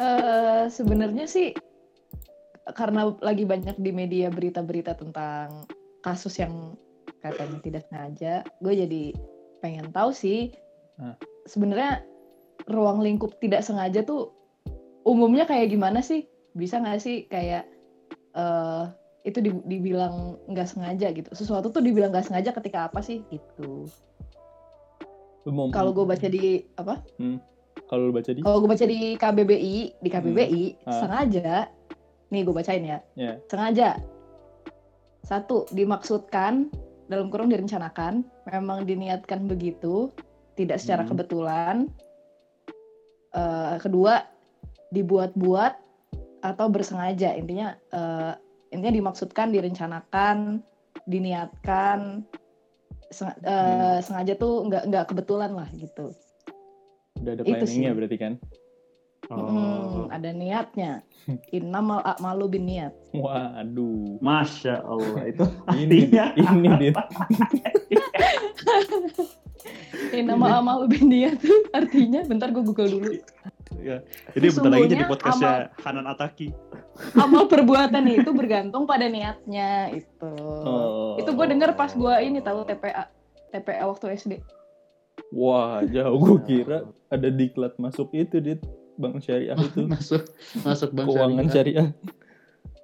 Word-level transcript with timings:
Eh, 0.00 0.64
sebenarnya 0.72 1.28
sih 1.28 1.52
karena 2.72 3.12
lagi 3.20 3.44
banyak 3.44 3.76
di 3.76 3.92
media 3.92 4.32
berita-berita 4.32 4.96
tentang 4.96 5.68
kasus 6.00 6.40
yang 6.40 6.72
katanya 7.20 7.60
tidak 7.60 7.82
sengaja, 7.92 8.40
gue 8.64 8.72
jadi 8.72 9.04
pengen 9.60 9.92
tahu 9.92 10.08
sih 10.16 10.56
Hah. 10.96 11.20
sebenarnya 11.44 12.00
ruang 12.72 13.04
lingkup 13.04 13.36
tidak 13.44 13.60
sengaja 13.60 14.00
tuh 14.00 14.32
umumnya 15.04 15.44
kayak 15.44 15.68
gimana 15.68 16.00
sih? 16.00 16.24
Bisa 16.56 16.80
nggak 16.80 17.00
sih 17.04 17.28
kayak 17.28 17.68
eh 18.32 18.84
itu 19.28 19.44
di- 19.44 19.64
dibilang 19.68 20.40
nggak 20.48 20.64
sengaja 20.64 21.12
gitu? 21.12 21.28
Sesuatu 21.36 21.68
tuh 21.68 21.84
dibilang 21.84 22.08
nggak 22.08 22.24
sengaja 22.24 22.56
ketika 22.56 22.88
apa 22.88 23.04
sih 23.04 23.20
gitu? 23.28 23.84
Kalau 25.76 25.92
gue 25.92 26.08
baca 26.08 26.24
di 26.24 26.64
apa? 26.80 27.04
Kalau 27.90 28.06
lu 28.06 28.14
baca 28.14 28.30
di 28.30 28.38
Kalau 28.38 28.62
gue 28.62 28.70
baca 28.70 28.86
di 28.86 29.00
KBBI, 29.18 29.76
di 29.98 30.08
KBBI 30.08 30.64
Ah. 30.86 31.02
sengaja, 31.02 31.66
nih 32.30 32.40
gue 32.46 32.54
bacain 32.54 32.84
ya, 32.86 32.98
Ya. 33.18 33.42
sengaja. 33.50 33.98
Satu, 35.26 35.66
dimaksudkan 35.74 36.70
dalam 37.10 37.26
kurung 37.34 37.50
direncanakan, 37.50 38.22
memang 38.46 38.86
diniatkan 38.86 39.50
begitu, 39.50 40.14
tidak 40.54 40.78
secara 40.78 41.02
Hmm. 41.02 41.10
kebetulan. 41.10 41.76
Eh, 43.30 43.74
kedua, 43.82 44.22
dibuat-buat 44.90 45.74
atau 46.42 46.66
bersengaja. 46.70 47.34
Intinya, 47.34 47.74
eh, 47.74 48.32
intinya 48.70 48.94
dimaksudkan, 48.94 49.50
direncanakan, 49.50 50.62
diniatkan. 51.06 52.22
Seng- 53.10 53.38
eh, 53.42 53.98
sengaja 54.02 54.38
tuh 54.38 54.70
nggak 54.70 54.82
nggak 54.86 55.04
kebetulan 55.10 55.50
lah 55.54 55.66
gitu. 55.74 56.14
Udah 57.20 57.32
ada 57.36 57.42
planningnya 57.44 57.92
berarti 57.94 58.16
kan? 58.16 58.32
Oh, 59.30 59.46
Hmm, 59.46 60.10
ada 60.10 60.34
niatnya. 60.34 61.06
Innamal 61.56 62.02
a'malu 62.02 62.58
bin 62.58 62.66
niat. 62.66 62.90
Waduh. 63.14 64.18
Masya 64.18 64.82
Allah 64.82 65.22
itu 65.28 65.44
Ini 65.78 65.98
artinya 66.10 66.34
ini 66.34 66.68
dit. 66.80 66.96
Innamal 70.10 70.50
a'malu 70.58 70.90
bin 70.90 71.06
niat 71.12 71.38
tuh 71.38 71.68
artinya, 71.70 72.26
bentar 72.26 72.50
gue 72.50 72.64
google 72.64 72.88
dulu. 72.90 73.12
ya. 73.78 74.02
Jadi 74.34 74.46
bentar 74.50 74.70
lagi 74.72 74.86
jadi 74.90 75.04
podcastnya 75.06 75.70
Hanan 75.84 76.10
Ataki. 76.10 76.50
Amal 77.14 77.46
perbuatan 77.46 78.02
itu 78.10 78.34
bergantung 78.34 78.84
pada 78.84 79.06
niatnya 79.06 79.94
itu. 79.94 80.32
Oh. 80.42 81.14
Itu 81.20 81.30
gue 81.36 81.46
denger 81.46 81.78
pas 81.78 81.94
gue 81.94 82.14
ini 82.24 82.42
tahu 82.42 82.66
TPA. 82.66 83.06
TPA 83.50 83.84
waktu 83.86 84.18
SD. 84.18 84.32
Wah, 85.30 85.86
jauh 85.86 86.18
gue 86.18 86.38
kira 86.42 86.78
ada 87.06 87.28
diklat 87.30 87.78
masuk 87.78 88.10
itu 88.12 88.42
dit 88.42 88.58
bank 88.98 89.22
syariah 89.22 89.56
itu 89.70 89.86
masuk 89.86 90.22
masuk 90.60 90.90
bang 90.92 91.06
keuangan 91.06 91.46
syariah. 91.48 91.88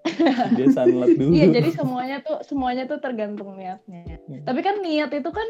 Dia 0.57 0.67
sanlat 0.71 1.19
dulu. 1.19 1.35
Iya, 1.35 1.51
jadi 1.51 1.71
semuanya 1.75 2.17
tuh 2.23 2.39
semuanya 2.47 2.87
tuh 2.87 3.03
tergantung 3.03 3.59
niatnya. 3.59 4.23
Hmm. 4.31 4.47
Tapi 4.47 4.61
kan 4.63 4.79
niat 4.79 5.11
itu 5.11 5.31
kan 5.35 5.49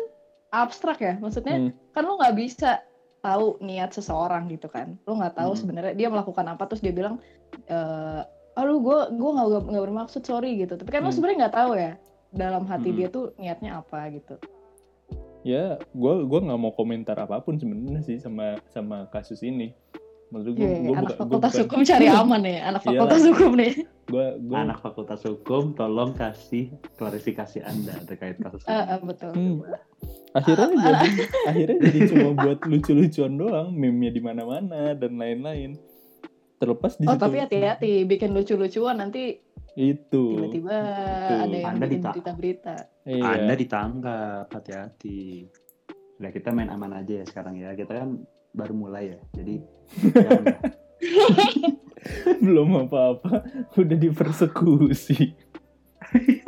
abstrak 0.49 0.99
ya. 0.99 1.21
Maksudnya 1.21 1.61
Hmm. 1.61 1.71
kan 1.93 2.03
lu 2.09 2.17
nggak 2.17 2.37
bisa 2.41 2.81
tahu 3.21 3.61
niat 3.61 3.93
seseorang 3.93 4.49
gitu 4.49 4.73
kan. 4.73 4.97
Lu 5.05 5.21
nggak 5.21 5.37
tahu 5.37 5.53
Hmm. 5.53 5.61
sebenarnya 5.61 5.93
dia 5.93 6.09
melakukan 6.09 6.49
apa 6.49 6.65
terus 6.65 6.81
dia 6.81 6.97
bilang 6.97 7.21
eh 7.69 8.25
aduh 8.57 8.81
gue 8.81 8.99
gue 9.13 9.31
nggak 9.37 9.49
nggak 9.69 9.85
bermaksud 9.85 10.25
sorry 10.25 10.57
gitu. 10.57 10.81
Tapi 10.81 10.89
kan 10.89 11.05
lu 11.05 11.13
Hmm. 11.13 11.17
sebenarnya 11.21 11.39
nggak 11.45 11.57
tahu 11.61 11.73
ya 11.77 11.93
dalam 12.33 12.65
hati 12.65 12.89
Hmm. 12.91 12.97
dia 12.97 13.09
tuh 13.13 13.37
niatnya 13.37 13.85
apa 13.85 14.09
gitu. 14.09 14.41
Ya, 15.47 15.65
gue 15.79 16.15
gua 16.27 16.41
nggak 16.43 16.59
mau 16.59 16.75
komentar 16.75 17.15
apa 17.15 17.39
pun 17.39 17.55
sebenarnya 17.55 18.03
sih 18.03 18.19
sama 18.19 18.59
sama 18.67 19.07
kasus 19.09 19.47
ini. 19.47 19.71
Maksud 20.27 20.59
gue, 20.59 20.67
Iya, 20.67 20.75
gue 20.83 20.91
anak 20.91 20.91
bukan, 20.91 21.07
gua 21.07 21.23
fakultas 21.23 21.53
bukan, 21.55 21.63
hukum 21.63 21.81
cari 21.87 22.07
aman 22.11 22.41
nih, 22.43 22.57
anak 22.59 22.81
Iyalah. 22.83 22.91
fakultas 22.99 23.23
hukum 23.31 23.53
nih. 23.55 23.73
gue, 24.07 24.27
gue, 24.39 24.55
Anak 24.55 24.79
Fakultas 24.83 25.23
Hukum, 25.23 25.75
tolong 25.75 26.15
kasih 26.15 26.71
klarifikasi 26.95 27.59
Anda 27.59 27.95
terkait 28.07 28.39
kasus 28.39 28.63
ini. 28.63 28.71
eh, 28.71 29.01
betul. 29.03 29.31
Hmm. 29.35 29.57
akhirnya 30.31 30.67
Ah, 30.67 30.79
jadi, 30.79 31.09
akhirnya 31.51 31.79
jadi 31.91 31.99
cuma 32.11 32.29
buat 32.39 32.59
lucu-lucuan 32.63 33.35
doang, 33.35 33.75
meme-nya 33.75 34.11
di 34.11 34.23
mana-mana 34.23 34.95
dan 34.95 35.19
lain-lain. 35.19 35.75
Terlepas 36.59 36.95
di 36.97 37.05
Oh 37.05 37.15
situ 37.15 37.23
tapi 37.23 37.37
hati-hati, 37.43 38.07
bikin 38.07 38.31
lucu-lucuan 38.31 39.03
nanti 39.03 39.43
itu. 39.77 40.25
tiba-tiba 40.35 40.77
ada 41.39 41.53
yang 41.53 41.69
Anda 41.71 41.85
bikin 41.85 42.01
dita- 42.01 42.13
berita-berita. 42.13 42.77
Iya. 43.05 43.23
Anda 43.23 43.55
ditangkap, 43.55 44.47
hati-hati. 44.49 45.47
Udah 46.17 46.31
kita 46.31 46.49
main 46.51 46.69
aman 46.69 46.97
aja 46.97 47.21
ya 47.21 47.25
sekarang 47.25 47.55
ya. 47.57 47.73
Kita 47.73 47.93
kan 47.95 48.25
baru 48.51 48.73
mulai 48.73 49.13
ya. 49.13 49.19
Jadi 49.33 49.55
jangan- 50.11 50.73
belum 52.43 52.69
apa-apa 52.83 53.45
udah 53.75 53.97
dipersekusi. 53.97 55.37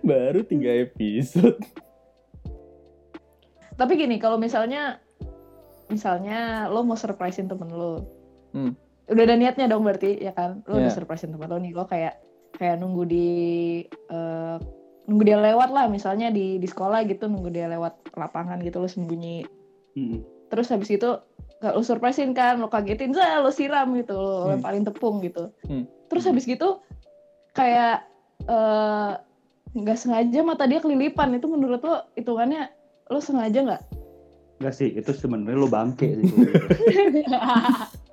Baru 0.00 0.44
tiga 0.44 0.70
episode. 0.78 1.58
Tapi 3.74 3.92
gini, 3.94 4.16
kalau 4.16 4.36
misalnya 4.36 5.02
misalnya 5.86 6.68
lo 6.68 6.80
mau 6.80 6.94
surprisein 6.94 7.44
temen 7.44 7.68
lo, 7.68 8.06
Hmm. 8.52 8.78
Udah 9.04 9.22
ada 9.22 9.36
niatnya 9.36 9.66
dong 9.68 9.84
berarti 9.84 10.16
ya 10.16 10.32
kan? 10.32 10.64
Lo 10.64 10.78
udah 10.78 10.88
Iya. 10.88 10.96
surprisein 10.96 11.32
temen 11.32 11.48
lo 11.48 11.58
nih, 11.58 11.72
lo 11.72 11.84
kayak 11.84 12.14
kayak 12.54 12.78
nunggu 12.78 13.02
di 13.04 13.28
eh, 14.08 14.56
nunggu 15.04 15.22
dia 15.22 15.36
lewat 15.36 15.68
lah, 15.68 15.84
misalnya 15.86 16.30
di 16.30 16.56
di 16.56 16.64
sekolah 16.64 17.04
gitu 17.04 17.28
nunggu 17.28 17.50
dia 17.50 17.68
lewat 17.68 18.16
lapangan 18.16 18.62
gitu 18.62 18.78
lo 18.78 18.88
sembunyi. 18.88 19.44
Mm-mm. 19.94 20.20
Terus 20.48 20.70
habis 20.70 20.88
itu 20.88 21.10
lo 21.60 21.80
surprisein 21.80 22.32
kan, 22.32 22.60
lo 22.60 22.68
kagetin, 22.68 23.12
zah, 23.12 23.40
lo 23.40 23.48
siram 23.48 23.92
gitu, 23.96 24.12
lo 24.12 24.48
Hmm. 24.48 24.50
lemparin 24.56 24.84
tepung 24.84 25.20
gitu. 25.20 25.48
Hmm. 25.64 25.84
Terus 26.08 26.24
Hmm. 26.24 26.30
habis 26.32 26.44
gitu 26.44 26.80
kayak 27.52 28.04
eh, 28.44 29.12
nggak 29.74 29.98
sengaja 29.98 30.40
mata 30.40 30.64
dia 30.64 30.78
kelilipan 30.78 31.34
itu 31.34 31.48
menurut 31.48 31.80
lo 31.80 32.04
hitungannya 32.14 32.68
lo 33.08 33.18
sengaja 33.18 33.60
nggak? 33.60 33.82
Enggak 34.60 34.74
sih, 34.74 34.88
itu 34.92 35.10
sebenarnya 35.10 35.58
lo 35.58 35.66
bangke 35.66 36.14
sih. 36.14 36.28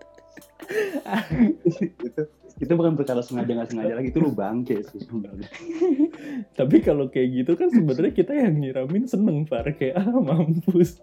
itu 2.01 2.21
itu 2.61 2.71
bukan 2.71 2.93
perkara 2.93 3.19
sengaja 3.19 3.51
nggak 3.51 3.69
sengaja 3.69 3.93
lagi, 3.95 4.09
itu 4.09 4.19
lo 4.19 4.29
bangke 4.31 4.85
sih 4.85 5.01
sebenarnya. 5.01 5.49
Tapi 6.59 6.75
kalau 6.79 7.09
kayak 7.09 7.29
gitu 7.33 7.51
kan 7.55 7.67
sebenarnya 7.67 8.13
kita 8.13 8.31
yang 8.31 8.53
nyiramin 8.55 9.05
seneng 9.05 9.45
Far 9.45 9.65
kayak 9.71 9.97
ah 9.97 10.05
mampus. 10.05 11.01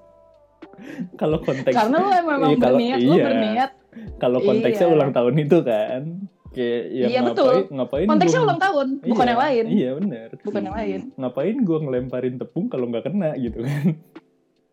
Kalau 1.14 1.42
konteks 1.42 1.74
Karena 1.74 1.96
lo 1.98 2.08
memang 2.08 2.38
Iya, 2.44 2.56
kalau- 2.56 2.78
berniat, 2.78 2.98
iya. 3.00 3.24
berniat. 3.24 3.70
kalau 4.16 4.38
konteksnya 4.38 4.86
Iya. 4.86 4.94
ulang 4.94 5.10
tahun 5.10 5.34
itu 5.36 5.58
kan 5.60 6.02
kayak 6.48 6.82
ya 6.88 7.06
Iya, 7.08 7.18
ngapain 7.20 7.28
betul. 7.28 7.54
ngapain 7.68 8.06
Konteksnya 8.06 8.38
gua- 8.38 8.46
ulang 8.46 8.60
tahun, 8.60 8.86
bukan 9.02 9.10
Iya, 9.18 9.28
yang 9.28 9.40
lain. 9.40 9.64
Iya 9.66 9.90
benar. 9.98 10.28
Bukan 10.38 10.60
yang 10.62 10.76
lain. 10.76 11.00
Ngapain 11.12 11.56
gua 11.60 11.78
ngelemparin 11.80 12.34
tepung 12.36 12.66
kalau 12.66 12.86
nggak 12.86 13.04
kena 13.04 13.30
gitu 13.36 13.58
kan? 13.60 13.84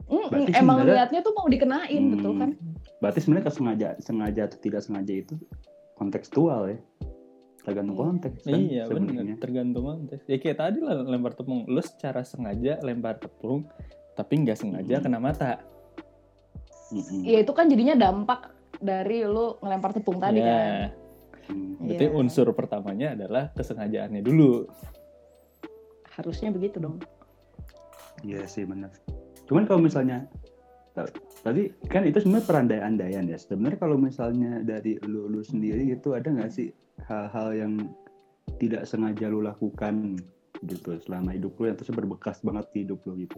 Mm, 0.05 0.29
Berarti 0.29 0.51
emang 0.53 0.77
sebenarnya- 0.77 0.97
niatnya 1.01 1.19
tuh 1.21 1.33
mau 1.33 1.47
dikenain, 1.47 1.97
Hmm. 1.99 2.11
betul 2.13 2.31
kan? 2.37 2.49
Berarti 2.95 3.19
sebenarnya 3.19 3.45
kesengaja 3.45 3.87
sengaja 3.99 4.41
atau 4.45 4.57
tidak 4.59 4.81
sengaja 4.81 5.13
itu 5.15 5.33
kontekstual 5.93 6.61
ya. 6.69 6.77
Tergantung 7.59 7.95
Iya. 7.95 8.05
konteks 8.05 8.39
kan 8.43 8.59
iya 8.61 8.83
benar. 8.85 9.25
Tergantung 9.35 9.83
konteks. 9.83 10.23
Ya 10.25 10.37
kayak 10.37 10.57
tadi 10.59 10.79
lah 10.79 11.01
lempar 11.01 11.33
tepung. 11.33 11.65
Lu 11.65 11.81
secara 11.81 12.21
sengaja 12.21 12.77
lempar 12.79 13.17
tepung 13.17 13.65
tapi 14.13 14.33
nggak 14.39 14.53
sengaja 14.55 14.95
Hmm. 14.95 15.03
kena 15.03 15.17
mata. 15.17 15.57
Mm-mm. 16.87 17.25
Iya 17.25 17.41
itu 17.41 17.51
kan 17.51 17.65
jadinya 17.65 17.97
dampak 17.97 18.53
dari 18.77 19.25
lo 19.25 19.57
ngelempar 19.59 19.89
tepung 19.91 20.21
tadi 20.21 20.37
ya. 20.37 20.45
kan. 20.45 20.69
Hmm. 21.49 21.81
Berarti 21.81 22.05
Iya. 22.05 22.13
unsur 22.13 22.47
pertamanya 22.51 23.07
adalah 23.11 23.49
kesengajaannya 23.51 24.21
dulu. 24.21 24.69
Harusnya 26.11 26.53
begitu 26.53 26.77
dong. 26.77 27.01
Iya 28.21 28.45
sih 28.45 28.61
benar. 28.63 28.93
Cuman 29.45 29.63
kalau 29.69 29.81
misalnya 29.81 30.25
ta- 30.97 31.11
tadi 31.45 31.69
kan 31.91 32.05
itu 32.07 32.23
sebenarnya 32.23 32.47
perandai-andaian 32.49 33.25
ya. 33.29 33.37
Sebenarnya 33.37 33.79
kalau 33.79 33.97
misalnya 33.99 34.63
dari 34.65 34.97
lu, 35.05 35.29
lu 35.29 35.41
sendiri 35.45 35.93
itu 35.93 36.17
ada 36.17 36.31
nggak 36.31 36.51
sih 36.51 36.73
hal-hal 37.05 37.53
yang 37.53 37.73
tidak 38.57 38.87
sengaja 38.87 39.27
lu 39.27 39.43
lakukan 39.43 40.17
gitu 40.63 40.97
selama 41.03 41.35
hidup 41.35 41.53
lu 41.59 41.69
yang 41.69 41.77
terus 41.77 41.91
berbekas 41.91 42.39
banget 42.41 42.65
di 42.73 42.87
hidup 42.87 43.03
lu 43.05 43.19
gitu. 43.19 43.37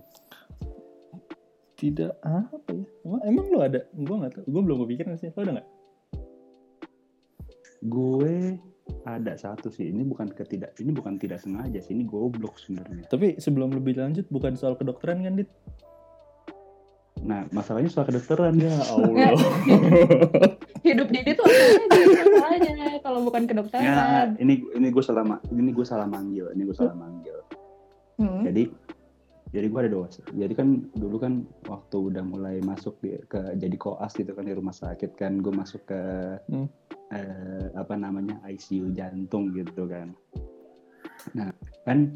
Tidak 1.77 2.13
apa 2.25 2.69
ya? 2.73 2.87
Emang, 3.05 3.21
emang 3.27 3.45
lu 3.53 3.59
ada? 3.61 3.85
Gua 3.93 4.15
nggak 4.25 4.33
tahu. 4.33 4.45
Gua 4.49 4.61
belum 4.65 4.77
kepikiran 4.85 5.13
sih. 5.19 5.29
Lu 5.33 5.41
ada 5.45 5.51
nggak? 5.59 5.69
Gue 7.85 8.57
ada 9.05 9.37
satu 9.37 9.69
sih. 9.69 9.93
Ini 9.93 10.01
bukan 10.07 10.33
ketidak 10.33 10.73
ini 10.81 10.89
bukan 10.89 11.21
tidak 11.21 11.43
sengaja 11.45 11.77
sih. 11.77 11.93
Ini 11.93 12.09
goblok 12.09 12.57
sebenarnya. 12.57 13.05
Tapi 13.05 13.37
sebelum 13.37 13.69
lebih 13.77 14.01
lanjut 14.01 14.25
bukan 14.33 14.57
soal 14.57 14.73
kedokteran 14.73 15.21
kan, 15.21 15.37
Dit? 15.37 15.49
Nah, 17.23 17.45
masalahnya 17.49 17.89
soal 17.89 18.05
kedokteran 18.05 18.57
ya 18.57 18.73
Allah. 18.87 19.33
Hidup 20.87 21.07
Didi 21.09 21.31
tuh 21.33 21.43
apa 21.43 22.47
aja 22.55 22.71
masalahnya 22.71 22.99
kalau 23.01 23.19
bukan 23.23 23.43
Ya, 23.43 23.49
kedokteran. 23.49 24.27
ini 24.37 24.53
ini 24.73 24.87
gue 24.89 25.03
salah 25.03 25.23
ini 25.49 25.71
gue 25.71 25.85
salah 25.85 26.07
manggil, 26.07 26.47
ini 26.53 26.61
gue 26.63 26.75
salah 26.75 26.95
manggil. 26.95 27.37
Hmm. 28.17 28.43
Jadi 28.43 28.63
jadi 29.47 29.71
gue 29.71 29.79
ada 29.79 29.91
dosen 29.91 30.27
jadi 30.35 30.53
kan 30.53 30.67
dulu 30.91 31.17
kan 31.17 31.33
waktu 31.65 32.11
udah 32.11 32.19
mulai 32.19 32.59
masuk 32.59 32.99
di, 32.99 33.15
ke 33.25 33.55
jadi 33.55 33.79
koas 33.79 34.11
gitu 34.11 34.35
kan 34.35 34.43
di 34.43 34.51
rumah 34.51 34.75
sakit 34.75 35.15
kan 35.15 35.39
gue 35.39 35.53
masuk 35.55 35.87
ke 35.87 36.01
Hmm. 36.51 36.67
eh, 37.09 37.71
apa 37.71 37.95
namanya 37.95 38.43
ICU 38.43 38.91
jantung 38.91 39.55
gitu 39.55 39.87
kan 39.87 40.11
nah 41.31 41.47
kan 41.87 42.11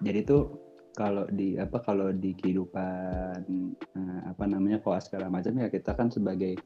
jadi 0.00 0.24
tuh 0.24 0.48
kalau 0.92 1.24
di 1.32 1.56
apa 1.56 1.80
kalau 1.80 2.12
di 2.12 2.36
kehidupan 2.36 3.44
eh, 3.96 4.20
apa 4.28 4.44
namanya 4.44 4.78
koas 4.84 5.08
segala 5.08 5.32
macam 5.32 5.56
ya 5.56 5.72
kita 5.72 5.96
kan 5.96 6.12
sebagai 6.12 6.60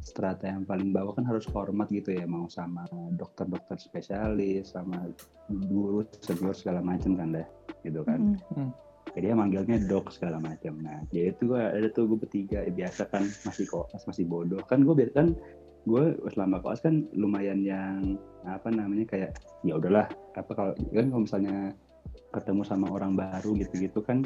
strata 0.00 0.44
yang 0.48 0.68
paling 0.68 0.92
bawah 0.92 1.16
kan 1.16 1.24
harus 1.24 1.48
hormat 1.48 1.88
gitu 1.88 2.12
ya 2.12 2.28
mau 2.28 2.48
sama 2.52 2.84
dokter-dokter 3.16 3.80
spesialis 3.80 4.76
sama 4.76 5.08
guru 5.48 6.04
senior 6.20 6.52
segala 6.52 6.84
macam 6.84 7.16
kan 7.16 7.32
deh 7.32 7.48
gitu 7.84 8.04
kan. 8.04 8.36
Mm. 8.56 8.72
jadi 9.14 9.32
dia 9.32 9.34
manggilnya 9.38 9.80
dok 9.88 10.12
segala 10.12 10.36
macam. 10.36 10.76
Nah 10.84 11.00
jadi 11.08 11.32
itu 11.32 11.48
gue 11.48 11.56
ada 11.62 11.88
tuh 11.88 12.04
gue 12.10 12.18
bertiga 12.20 12.60
ya, 12.68 12.72
biasa 12.74 13.08
kan 13.08 13.24
masih 13.48 13.64
koas 13.64 14.04
masih 14.04 14.28
bodoh. 14.28 14.60
Kan 14.68 14.84
gue 14.84 14.92
biasa 14.92 15.12
kan 15.16 15.28
gue 15.88 16.04
selama 16.34 16.60
koas 16.60 16.84
kan 16.84 17.08
lumayan 17.16 17.64
yang 17.64 18.20
apa 18.44 18.68
namanya 18.68 19.08
kayak 19.08 19.30
ya 19.64 19.78
udahlah 19.80 20.04
apa 20.36 20.52
kalau 20.52 20.72
kan 20.92 21.06
kalau 21.08 21.22
misalnya 21.24 21.72
ketemu 22.32 22.62
sama 22.66 22.86
orang 22.92 23.16
baru 23.16 23.56
gitu-gitu 23.56 24.00
kan 24.04 24.24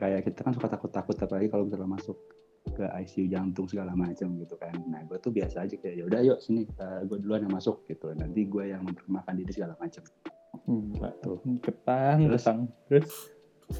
kayak 0.00 0.24
kita 0.24 0.40
kan 0.46 0.52
suka 0.56 0.68
takut-takut 0.72 1.16
apalagi 1.20 1.52
kalau 1.52 1.68
misalnya 1.68 1.92
masuk 2.00 2.16
ke 2.76 2.84
ICU 2.84 3.32
jantung 3.32 3.64
segala 3.68 3.96
macam 3.96 4.36
gitu 4.36 4.56
kan. 4.60 4.72
Nah 4.88 5.00
gue 5.08 5.16
tuh 5.16 5.32
biasa 5.32 5.64
aja 5.64 5.74
kayak 5.80 5.94
ya 5.96 6.04
udah 6.04 6.20
yuk 6.24 6.38
sini 6.44 6.68
gue 7.08 7.18
duluan 7.20 7.44
yang 7.44 7.52
masuk 7.52 7.84
gitu. 7.88 8.12
Nanti 8.12 8.44
gue 8.44 8.64
yang 8.68 8.84
memperkenalkan 8.84 9.36
diri 9.40 9.52
segala 9.52 9.76
macam. 9.80 10.04
Hmm, 10.68 10.92
tuh. 11.24 11.40
Ketang, 11.64 12.18
Terus? 12.28 12.36
ketang. 12.44 12.60
Terus? 12.88 13.08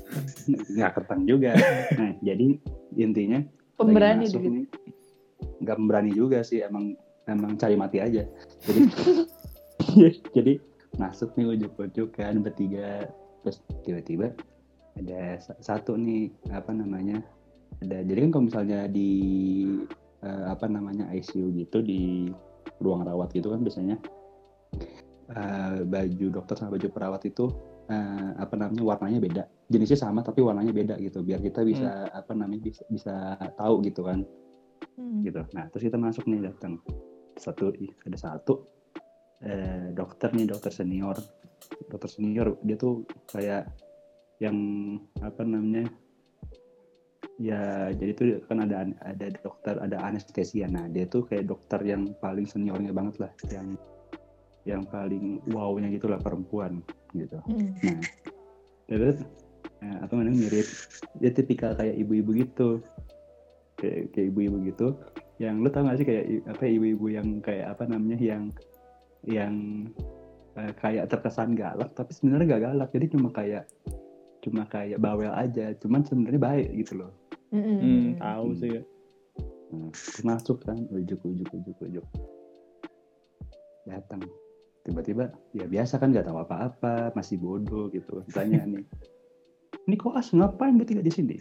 Nggak 0.76 0.92
ketang 0.96 1.20
juga. 1.28 1.52
Nah 1.96 2.12
jadi 2.24 2.46
intinya 2.96 3.40
Pemberani 3.76 4.28
masuk 4.28 4.44
gitu. 4.44 4.52
nih 4.52 4.66
nggak 5.60 5.76
pemberani 5.76 6.12
juga 6.16 6.40
sih 6.40 6.64
emang 6.64 6.96
emang 7.28 7.56
cari 7.60 7.76
mati 7.76 8.00
aja. 8.00 8.24
Jadi 8.66 8.80
jadi 10.36 10.52
masuk 11.00 11.32
nih 11.40 11.56
ujuk-ujuk 11.56 12.12
kan 12.12 12.36
bertiga 12.44 13.08
terus 13.42 13.62
tiba-tiba 13.84 14.32
ada 14.98 15.40
sa- 15.40 15.60
satu 15.60 15.96
nih 15.96 16.28
apa 16.52 16.74
namanya 16.74 17.24
ada 17.80 18.04
jadi 18.04 18.28
kan 18.28 18.30
kalau 18.34 18.44
misalnya 18.50 18.80
di 18.90 19.10
eh, 20.20 20.44
apa 20.48 20.66
namanya 20.68 21.08
ICU 21.14 21.54
gitu 21.56 21.80
di 21.80 22.28
ruang 22.80 23.04
rawat 23.04 23.32
gitu 23.32 23.52
kan 23.52 23.60
biasanya 23.64 23.96
eh, 25.32 25.78
baju 25.84 26.26
dokter 26.32 26.54
sama 26.58 26.76
baju 26.76 26.88
perawat 26.92 27.22
itu 27.24 27.48
eh, 27.88 28.30
apa 28.36 28.54
namanya 28.58 28.82
warnanya 28.84 29.20
beda. 29.22 29.42
Jenisnya 29.70 29.98
sama 29.98 30.20
tapi 30.20 30.42
warnanya 30.44 30.74
beda 30.74 30.94
gitu 31.00 31.22
biar 31.24 31.40
kita 31.40 31.64
bisa 31.64 32.10
apa 32.10 32.32
namanya 32.36 32.68
bisa 32.68 32.82
bisa 32.90 33.38
tahu 33.56 33.80
gitu 33.86 34.04
kan. 34.04 34.22
Hmm. 34.96 35.24
gitu. 35.24 35.44
Nah 35.56 35.68
terus 35.72 35.88
kita 35.88 35.96
masuk 35.96 36.28
nih 36.28 36.50
datang. 36.50 36.80
Satu 37.40 37.72
ada 38.04 38.18
satu 38.18 38.68
eh, 39.40 39.92
dokter 39.96 40.28
nih 40.36 40.50
dokter 40.50 40.72
senior 40.72 41.16
dokter 41.88 42.10
senior 42.10 42.56
dia 42.64 42.76
tuh 42.76 43.04
kayak 43.28 43.68
yang 44.40 44.56
apa 45.20 45.44
namanya 45.44 45.88
ya 47.40 47.88
jadi 47.96 48.12
tuh 48.16 48.26
kan 48.48 48.64
ada 48.64 48.88
ada 49.04 49.26
dokter 49.40 49.76
ada 49.80 49.96
anestesia 50.04 50.68
nah 50.68 50.88
dia 50.88 51.08
tuh 51.08 51.24
kayak 51.24 51.48
dokter 51.48 51.80
yang 51.84 52.12
paling 52.20 52.44
seniornya 52.44 52.92
banget 52.92 53.16
lah 53.28 53.32
yang 53.48 53.76
yang 54.68 54.84
paling 54.84 55.40
wownya 55.48 55.88
gitu 55.88 56.08
lah 56.08 56.20
perempuan 56.20 56.84
gitu 57.16 57.40
Hmm. 57.48 57.72
Nah, 58.90 58.98
terus 58.98 59.22
eh, 59.80 59.96
apa 60.02 60.12
namanya 60.18 60.34
mirip 60.34 60.66
dia 61.22 61.30
tipikal 61.30 61.78
kayak 61.78 61.94
ibu-ibu 61.94 62.30
gitu. 62.42 62.70
Kayak 63.78 64.10
kayak 64.12 64.26
ibu-ibu 64.34 64.56
gitu. 64.66 64.88
Yang 65.40 65.54
lu 65.62 65.68
tau 65.72 65.86
gak 65.86 65.98
sih 66.02 66.06
kayak 66.06 66.24
apa 66.50 66.62
ibu-ibu 66.66 67.06
yang 67.06 67.28
kayak 67.40 67.66
apa 67.72 67.86
namanya 67.86 68.18
yang 68.18 68.42
yang 69.24 69.54
eh, 70.58 70.72
kayak 70.74 71.06
terkesan 71.10 71.54
galak 71.54 71.92
tapi 71.94 72.10
sebenarnya 72.14 72.58
gak 72.58 72.62
galak. 72.70 72.90
Jadi 72.90 73.06
cuma 73.14 73.28
kayak 73.30 73.64
cuma 74.40 74.64
kayak 74.66 74.98
bawel 74.98 75.30
aja, 75.36 75.76
cuman 75.78 76.00
sebenarnya 76.02 76.40
baik 76.40 76.68
gitu 76.80 77.04
loh. 77.04 77.12
Mm-mm. 77.50 77.76
hmm, 77.82 78.08
tahu 78.22 78.48
sih. 78.56 78.78
Nah, 79.70 79.90
terus 79.94 80.22
masuk 80.22 80.58
kan, 80.62 80.78
ujuk 80.90 81.20
ujuk 81.22 81.50
ujuk 81.50 81.76
ujuk. 81.86 82.06
Datang. 83.86 84.22
Tiba-tiba 84.86 85.28
ya 85.52 85.68
biasa 85.68 86.00
kan 86.00 86.14
nggak 86.14 86.26
tahu 86.30 86.40
apa-apa, 86.40 87.12
masih 87.12 87.36
bodoh 87.36 87.92
gitu. 87.92 88.22
Tanya 88.32 88.64
nih. 88.70 88.86
Ini 89.86 89.96
koas 89.98 90.30
ngapain 90.30 90.78
bertiga 90.78 91.02
di 91.02 91.12
sini? 91.12 91.36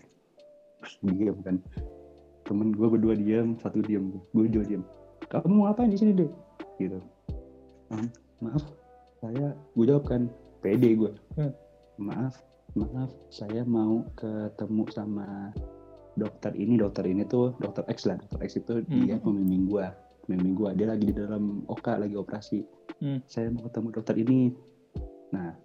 Terus 0.82 0.96
diam 1.06 1.38
kan. 1.46 1.62
Temen 2.50 2.74
gue 2.74 2.88
berdua 2.90 3.14
diam, 3.14 3.56
satu 3.62 3.80
diam, 3.86 4.18
gue 4.34 4.50
juga 4.50 4.66
diam. 4.76 4.84
Kamu 5.30 5.62
mau 5.62 5.64
ngapain 5.70 5.94
di 5.94 6.00
sini 6.02 6.18
deh? 6.18 6.30
Gitu. 6.82 6.98
"Ah, 7.94 8.06
maaf, 8.42 8.66
saya 9.20 9.52
gue 9.76 9.86
jawab 9.86 10.06
kan, 10.06 10.22
pede 10.60 10.96
gue. 10.96 11.12
Hmm. 11.36 11.52
Maaf, 12.00 12.40
maaf, 12.74 13.12
saya 13.28 13.62
mau 13.64 14.08
ketemu 14.16 14.84
sama 14.90 15.52
dokter 16.16 16.52
ini 16.52 16.76
dokter 16.76 17.04
ini 17.04 17.24
tuh 17.24 17.56
dokter 17.58 17.88
X 17.88 18.04
lah 18.04 18.20
dokter 18.20 18.40
X 18.44 18.52
itu 18.58 18.84
dia 18.86 19.16
Hmm. 19.16 19.24
pembimbing 19.24 19.72
gua 19.72 19.96
pembimbing 20.24 20.52
gua 20.52 20.70
dia 20.72 20.92
lagi 20.92 21.08
di 21.08 21.16
dalam 21.16 21.64
oka 21.66 21.96
lagi 21.96 22.12
operasi 22.14 22.60
Hmm. 23.00 23.24
saya 23.24 23.48
mau 23.48 23.64
ketemu 23.64 23.88
dokter 23.94 24.16
ini 24.20 24.52
nah 25.32 25.56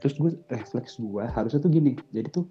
terus 0.00 0.16
gue 0.16 0.32
refleks 0.48 0.96
gua 0.96 1.28
harusnya 1.28 1.60
tuh 1.60 1.68
gini 1.68 1.92
jadi 2.08 2.24
tuh 2.26 2.48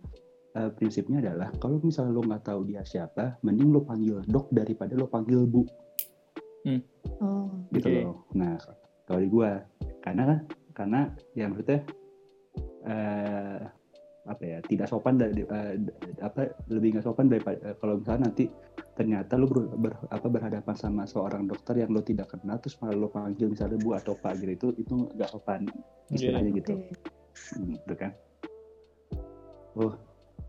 eh, 0.54 0.70
prinsipnya 0.70 1.18
adalah 1.20 1.50
kalau 1.58 1.82
misalnya 1.82 2.14
lo 2.14 2.22
nggak 2.22 2.46
tahu 2.46 2.62
dia 2.64 2.86
siapa 2.86 3.42
mending 3.42 3.74
lo 3.74 3.82
panggil 3.82 4.22
dok 4.24 4.54
daripada 4.54 4.94
lo 4.94 5.10
panggil 5.10 5.50
bu 5.50 5.66
Oh. 7.22 7.50
gitu 7.72 7.90
Oke. 7.90 8.02
loh 8.06 8.18
nah 8.34 8.54
kalau 9.06 9.20
di 9.22 9.30
gua. 9.30 9.62
Karena 10.02 10.38
karena 10.76 11.10
ya 11.34 11.48
maksudnya 11.50 11.80
eh 12.86 13.62
apa 14.26 14.42
ya 14.42 14.58
tidak 14.66 14.90
sopan 14.90 15.22
dari 15.22 15.46
eh, 15.46 15.78
apa 16.18 16.50
lebih 16.74 16.98
nggak 16.98 17.06
sopan 17.06 17.30
daripada 17.30 17.62
eh, 17.62 17.76
kalau 17.78 18.02
misalnya 18.02 18.30
nanti 18.30 18.50
ternyata 18.98 19.38
lu 19.38 19.46
ber, 19.46 19.70
ber- 19.78 20.02
apa 20.10 20.26
berhadapan 20.26 20.74
sama 20.74 21.06
seorang 21.06 21.46
dokter 21.46 21.78
yang 21.78 21.94
lo 21.94 22.02
tidak 22.02 22.34
kenal 22.34 22.58
terus 22.58 22.74
malah 22.82 22.98
lo 22.98 23.10
panggil 23.14 23.54
misalnya 23.54 23.78
bu 23.78 23.94
atau 23.94 24.18
pak 24.18 24.42
gitu 24.42 24.74
itu 24.74 24.82
itu 24.82 24.94
nggak 25.14 25.30
sopan 25.30 25.70
istilahnya 26.10 26.50
gitu. 26.58 26.74
Oke. 26.74 26.90
Hmm, 27.54 27.78
gitu 27.78 27.94
kan. 27.94 28.12
Oh 29.78 29.94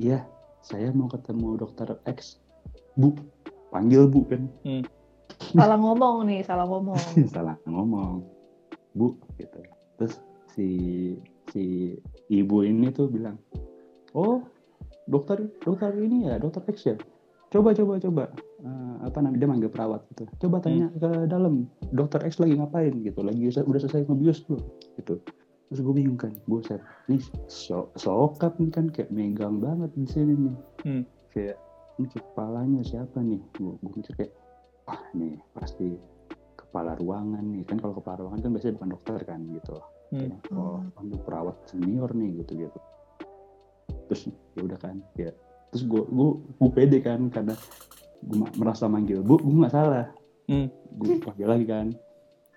iya 0.00 0.24
saya 0.64 0.88
mau 0.96 1.12
ketemu 1.12 1.60
dokter 1.60 1.88
X. 2.08 2.40
Bu 2.96 3.12
panggil 3.68 4.08
bu 4.08 4.24
kan. 4.24 4.48
Salah 5.52 5.76
ngomong 5.76 6.24
nih, 6.24 6.40
salah 6.48 6.64
ngomong. 6.64 6.96
salah 7.28 7.60
ngomong 7.68 8.36
bu 8.96 9.14
gitu. 9.36 9.60
Terus 10.00 10.14
si 10.56 10.68
si 11.52 11.94
ibu 12.32 12.64
ini 12.64 12.88
tuh 12.90 13.12
bilang 13.12 13.36
oh 14.16 14.40
dokter 15.06 15.44
dokter 15.62 15.92
ini 15.94 16.26
ya 16.26 16.40
dokter 16.40 16.64
X 16.72 16.78
ya? 16.88 16.96
Coba 17.52 17.76
coba 17.76 18.00
coba. 18.02 18.24
Eh, 18.66 18.96
apa 19.06 19.22
namanya 19.22 19.46
dia 19.46 19.48
manggil 19.48 19.70
perawat 19.70 20.02
gitu. 20.12 20.24
Coba 20.48 20.58
tanya 20.64 20.90
ke 20.96 21.30
dalam 21.30 21.70
dokter 21.94 22.24
X 22.26 22.42
lagi 22.42 22.58
ngapain? 22.58 23.04
Gitu. 23.04 23.20
Lagi 23.22 23.42
udah 23.52 23.62
udah 23.68 23.80
selesai 23.86 24.08
ngebius 24.10 24.42
belum? 24.48 24.62
Gitu. 24.98 25.14
Terus 25.66 25.80
gue 25.82 25.94
bingung 25.94 26.18
kan 26.18 26.34
buset. 26.50 26.82
Nih 27.10 27.22
so 27.46 27.90
sokap 27.94 28.58
nih 28.58 28.70
kan 28.70 28.86
kayak 28.90 29.10
megang 29.14 29.62
banget 29.62 29.90
di 29.94 30.06
sini 30.06 30.34
nih. 30.34 30.56
Hmm. 30.82 31.04
kayak 31.36 31.60
ini 32.00 32.08
kepalanya 32.08 32.80
siapa 32.80 33.18
nih? 33.20 33.40
Gue 33.60 33.76
gue 33.78 33.92
mikir 33.94 34.14
kayak 34.16 34.32
wah 34.86 35.02
nih 35.14 35.36
pasti 35.54 35.98
kepala 36.76 36.92
ruangan 37.00 37.45
nih. 37.56 37.64
Kan 37.64 37.80
kalau 37.80 37.97
kepala 37.97 38.28
ruangan 38.28 38.45
kan 38.45 38.50
biasanya 38.52 38.75
bukan 38.76 38.90
dokter 38.92 39.18
kan 39.25 39.40
gitu. 39.49 39.76
Hmm. 40.12 40.37
Oh 40.52 40.85
panggil 40.92 41.18
perawat 41.25 41.56
senior 41.64 42.12
nih 42.12 42.45
gitu 42.45 42.68
gitu 42.68 42.78
terus 44.06 44.30
ya 44.54 44.62
udah 44.62 44.78
kan 44.78 44.97
ya. 45.18 45.35
Terus 45.75 45.83
gue 45.85 46.02
gue 46.06 46.30
gue 46.62 46.71
pede 46.73 46.99
kan 47.02 47.28
karena 47.28 47.54
gue 48.23 48.38
merasa 48.56 48.87
manggil. 48.87 49.21
Bu 49.21 49.38
gue 49.42 49.61
nggak 49.66 49.75
salah. 49.75 50.06
Hmm. 50.47 50.71
gue 50.97 51.18
panggil 51.21 51.49
lagi 51.50 51.66
kan. 51.66 51.87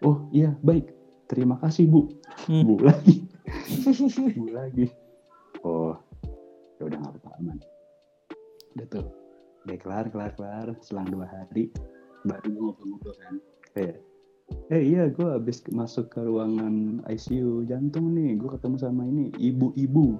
Oh 0.05 0.29
iya 0.31 0.53
baik. 0.61 0.93
Terima 1.29 1.57
kasih 1.59 1.89
bu. 1.89 2.09
Hmm. 2.47 2.63
bu 2.65 2.81
lagi. 2.85 3.25
Bu 4.37 4.53
lagi. 4.53 4.85
Oh 5.65 5.97
ya 6.77 6.85
udah 6.85 6.97
nggak 7.01 7.13
apa-apa 7.17 7.29
aman. 7.41 7.57
Udah 8.77 8.87
tuh. 8.87 9.07
Udah 9.65 9.77
kelar 9.81 10.05
kelar 10.13 10.31
kelar. 10.37 10.67
Selang 10.85 11.09
dua 11.09 11.25
hari 11.25 11.73
baru 12.23 12.45
gue 12.45 12.61
ngobrol-ngobrol 12.61 13.15
kan. 13.17 13.35
Kayak 13.73 13.97
eh 14.69 14.81
iya 14.81 15.09
gue 15.09 15.25
habis 15.25 15.65
masuk 15.73 16.13
ke 16.13 16.21
ruangan 16.21 17.01
ICU 17.09 17.65
jantung 17.65 18.13
nih 18.13 18.37
gue 18.37 18.49
ketemu 18.53 18.77
sama 18.77 19.05
ini 19.05 19.33
ibu-ibu 19.37 20.17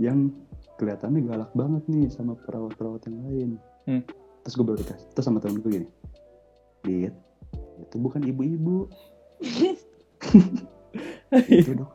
yang 0.00 0.32
kelihatannya 0.80 1.28
galak 1.28 1.52
banget 1.52 1.84
nih 1.88 2.08
sama 2.08 2.32
perawat-perawat 2.48 3.04
yang 3.08 3.18
lain. 3.28 3.50
Hmm. 3.82 4.02
terus 4.46 4.54
gue 4.54 4.66
baru 4.66 4.78
dikasih 4.78 5.08
terus 5.14 5.26
sama 5.26 5.42
temen 5.42 5.58
gue 5.58 5.82
gini 5.82 5.88
Dit 6.82 7.14
itu 7.82 7.96
bukan 7.98 8.22
ibu-ibu. 8.26 8.90
Itu 11.50 11.72
dok 11.78 11.92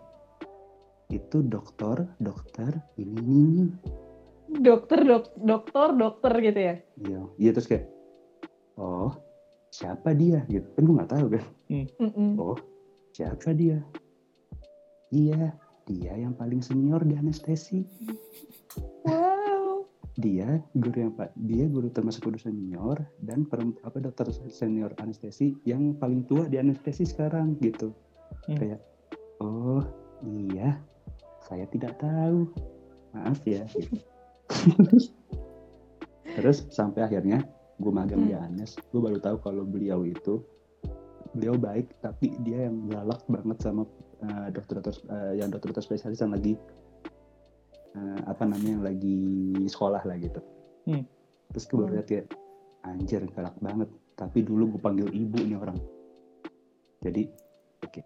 itu 1.07 1.39
dokter 1.39 2.03
dokter 2.19 2.83
ini 2.99 3.15
ini 3.15 3.35
ini. 3.47 3.65
Dokter 4.59 5.07
dok 5.07 5.31
dokter 5.39 5.95
dokter 5.95 6.31
gitu 6.43 6.59
ya? 6.59 6.75
Iya 6.99 7.21
iya 7.39 7.51
terus 7.55 7.71
kayak 7.71 7.87
oh 8.75 9.15
siapa 9.77 10.09
dia? 10.17 10.41
Gitu. 10.49 10.65
Kan 10.73 10.81
gue 10.89 10.95
nggak 10.97 11.11
tahu 11.13 11.25
kan 11.37 11.43
Mm-mm. 11.69 12.31
oh 12.41 12.57
siapa 13.13 13.53
dia? 13.53 13.77
Iya 15.13 15.53
dia 15.85 16.13
yang 16.17 16.33
paling 16.33 16.65
senior 16.65 17.05
di 17.05 17.13
anestesi. 17.13 17.85
Wow. 19.05 19.85
Dia 20.17 20.57
guru 20.73 20.97
yang 20.97 21.13
pak 21.13 21.29
dia 21.45 21.69
guru 21.69 21.93
termasuk 21.93 22.25
guru 22.25 22.41
senior 22.41 22.97
dan 23.21 23.45
perem- 23.45 23.77
apa 23.85 24.01
dokter 24.01 24.33
senior 24.49 24.89
anestesi 24.97 25.53
yang 25.69 25.93
paling 26.01 26.25
tua 26.25 26.49
di 26.49 26.57
anestesi 26.57 27.05
sekarang 27.05 27.53
gitu. 27.61 27.93
Hmm. 28.49 28.57
kayak 28.57 28.81
oh 29.39 29.85
iya. 30.25 30.81
Saya 31.45 31.69
tidak 31.69 32.01
tahu. 32.01 32.49
Maaf 33.13 33.39
ya 33.45 33.63
gitu. 33.71 34.01
terus 36.37 36.69
sampai 36.69 37.01
akhirnya 37.01 37.41
gue 37.77 37.91
magang 37.91 38.23
di 38.23 38.33
Hmm. 38.33 38.45
Anes 38.45 38.73
gue 38.75 38.97
baru 38.97 39.17
tahu 39.17 39.37
kalau 39.39 39.63
beliau 39.63 40.01
itu 40.01 40.41
beliau 41.31 41.55
baik 41.55 41.93
tapi 42.01 42.33
dia 42.41 42.65
yang 42.65 42.89
galak 42.89 43.21
banget 43.27 43.57
sama 43.61 43.85
eh, 44.19 44.47
dokter-dokter 44.49 44.95
eh, 45.07 45.33
yang 45.37 45.49
dokter-dokter 45.49 45.85
spesialis 45.85 46.19
yang 46.19 46.33
lagi 46.33 46.57
eh, 47.93 48.19
apa 48.25 48.43
namanya 48.43 48.71
yang 48.79 48.85
lagi 48.85 49.17
sekolah 49.65 50.01
lah 50.01 50.17
gitu 50.17 50.41
Hmm. 50.87 51.03
terus 51.51 51.67
gue 51.67 51.75
baru 51.75 51.87
Hmm. 51.87 51.97
lihat 51.99 52.07
kayak 52.07 52.25
anjir 52.81 53.21
galak 53.29 53.55
banget 53.59 53.89
tapi 54.15 54.39
dulu 54.41 54.73
gue 54.73 54.81
panggil 54.81 55.07
ibu 55.11 55.37
nih 55.37 55.59
orang 55.59 55.77
jadi 56.97 57.27
oke 57.83 58.01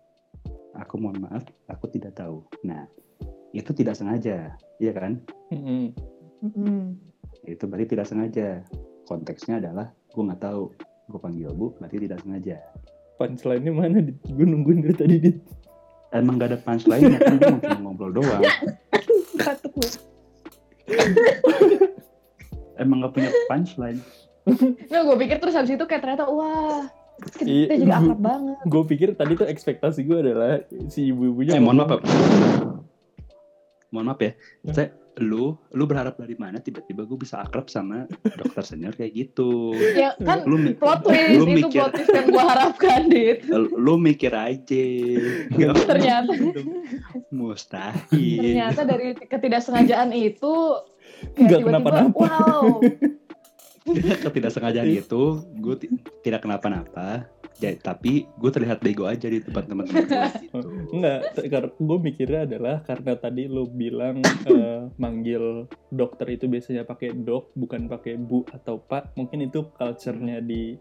aku 0.73 0.93
mohon 0.97 1.21
maaf 1.21 1.45
aku 1.67 1.85
tidak 1.87 2.17
tahu 2.17 2.41
nah 2.61 2.89
itu 3.53 3.69
tidak 3.71 3.93
sengaja 3.93 4.51
iya 4.79 4.91
kan 4.91 5.21
Mm-mm. 5.53 5.93
Mm-mm. 6.41 6.97
itu 7.45 7.63
berarti 7.63 7.87
tidak 7.87 8.07
sengaja 8.09 8.65
konteksnya 9.11 9.59
adalah 9.59 9.91
gue 10.07 10.23
nggak 10.23 10.39
tahu. 10.39 10.71
Gue 11.11 11.19
panggil 11.19 11.51
bu 11.51 11.75
berarti 11.75 11.97
tidak 11.99 12.23
sengaja. 12.23 12.55
Punchline-nya 13.19 13.71
mana? 13.75 13.99
Gue 14.23 14.45
nungguin 14.47 14.79
dari 14.81 14.95
tadi 14.95 15.15
dit. 15.19 15.37
Emang 16.11 16.35
gak 16.35 16.51
ada 16.51 16.59
punchline 16.59 17.03
kan? 17.11 17.19
Gue 17.35 17.59
cuma 17.59 17.79
ngobrol 17.85 18.11
doang. 18.13 18.43
Batuk 19.35 19.71
gue. 19.75 19.91
emang 22.75 22.97
gak 23.01 23.13
punya 23.13 23.29
punchline. 23.45 23.99
Nggak, 24.89 25.01
gue 25.05 25.17
pikir 25.21 25.37
terus 25.37 25.53
habis 25.53 25.71
itu 25.71 25.85
kayak 25.85 26.01
ternyata 26.01 26.25
wah 26.25 26.89
kita 27.37 27.45
Iya. 27.45 27.65
jadi 27.77 27.93
akrab 27.93 28.17
banget. 28.19 28.57
gue 28.65 28.83
pikir 28.89 29.09
tadi 29.13 29.33
tuh 29.37 29.45
ekspektasi 29.45 30.01
gue 30.01 30.17
adalah 30.17 30.65
si 30.89 31.13
ibu-ibunya 31.13 31.53
eh 31.53 31.61
mohon 31.61 31.77
maaf 31.77 31.93
Pak. 31.93 32.01
mohon 33.93 34.05
maaf 34.09 34.19
ya. 34.19 34.31
Saya 34.67 34.89
lu 35.21 35.45
lu 35.69 35.83
berharap 35.83 36.15
dari 36.15 36.33
mana 36.33 36.57
tiba-tiba 36.57 37.03
gue 37.03 37.15
bisa 37.15 37.39
akrab 37.39 37.65
sama 37.65 38.03
dokter 38.33 38.65
senior 38.65 38.91
kayak 38.91 39.13
gitu 39.13 39.71
Ya 39.93 40.17
kan 40.17 40.43
lu 40.43 40.57
plot 40.73 41.01
twist 41.01 41.31
lu 41.31 41.45
itu 41.45 41.57
mikir 41.61 41.79
plot 41.79 41.91
twist 41.93 42.09
yang 42.11 42.27
gue 42.27 42.43
harapkan 42.43 43.01
dit. 43.05 43.37
lu 43.85 43.93
mikir 43.95 44.31
aja 44.31 44.85
Gak 45.51 45.73
Ternyata. 45.87 46.33
mustahil 47.29 48.41
Ternyata 48.41 48.81
dari 48.83 49.07
ketidaksengajaan 49.15 50.11
itu 50.11 50.53
Nggak 51.31 51.37
tiba-tiba 51.61 51.69
kenapa-napa. 51.77 52.17
wow. 52.19 52.65
ketidaksengajaan 54.23 54.89
itu 54.89 55.21
gue 55.55 55.75
ti- 55.77 55.91
tidak 56.21 56.41
kenapa-napa 56.41 57.25
Ja- 57.60 57.77
tapi 57.77 58.25
gue 58.25 58.51
terlihat 58.51 58.79
bego 58.79 59.05
aja 59.05 59.27
di 59.27 59.43
tempat 59.43 59.67
teman-teman 59.67 60.05
gue 60.08 60.24
gitu 60.48 60.60
Enggak, 60.91 61.20
karena 61.36 61.70
gue 61.75 61.98
mikirnya 62.00 62.41
adalah 62.48 62.75
karena 62.86 63.13
tadi 63.17 63.48
lo 63.50 63.67
bilang 63.67 64.22
eh, 64.51 64.88
manggil 64.96 65.67
dokter 65.91 66.27
itu 66.36 66.48
biasanya 66.48 66.88
pakai 66.88 67.12
dok, 67.15 67.51
bukan 67.58 67.88
pakai 67.91 68.15
bu 68.15 68.48
atau 68.51 68.79
pak. 68.79 69.15
Mungkin 69.17 69.48
itu 69.51 69.67
culture-nya 69.75 70.39
di 70.39 70.75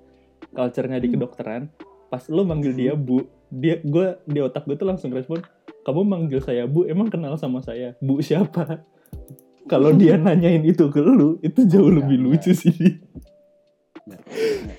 culture-nya 0.55 0.99
di 0.99 1.09
kedokteran. 1.11 1.71
Pas 2.11 2.27
lo 2.27 2.43
manggil 2.43 2.75
dia 2.75 2.93
bu, 2.99 3.23
dia 3.51 3.79
gue 3.83 4.19
di 4.27 4.39
otak 4.43 4.67
gue 4.67 4.75
tuh 4.75 4.89
langsung 4.91 5.15
respon, 5.15 5.43
kamu 5.87 6.03
manggil 6.03 6.41
saya 6.43 6.67
bu, 6.67 6.87
emang 6.87 7.07
kenal 7.07 7.39
sama 7.39 7.63
saya? 7.63 7.95
Bu 8.03 8.19
siapa? 8.19 8.83
Kalau 9.71 9.95
dia 9.95 10.19
nanyain 10.19 10.67
itu 10.67 10.91
ke 10.91 10.99
lu, 10.99 11.39
itu 11.47 11.63
jauh 11.71 11.93
lebih 11.93 12.19
Enggak, 12.19 12.43
lucu 12.43 12.53
sih. 12.57 12.75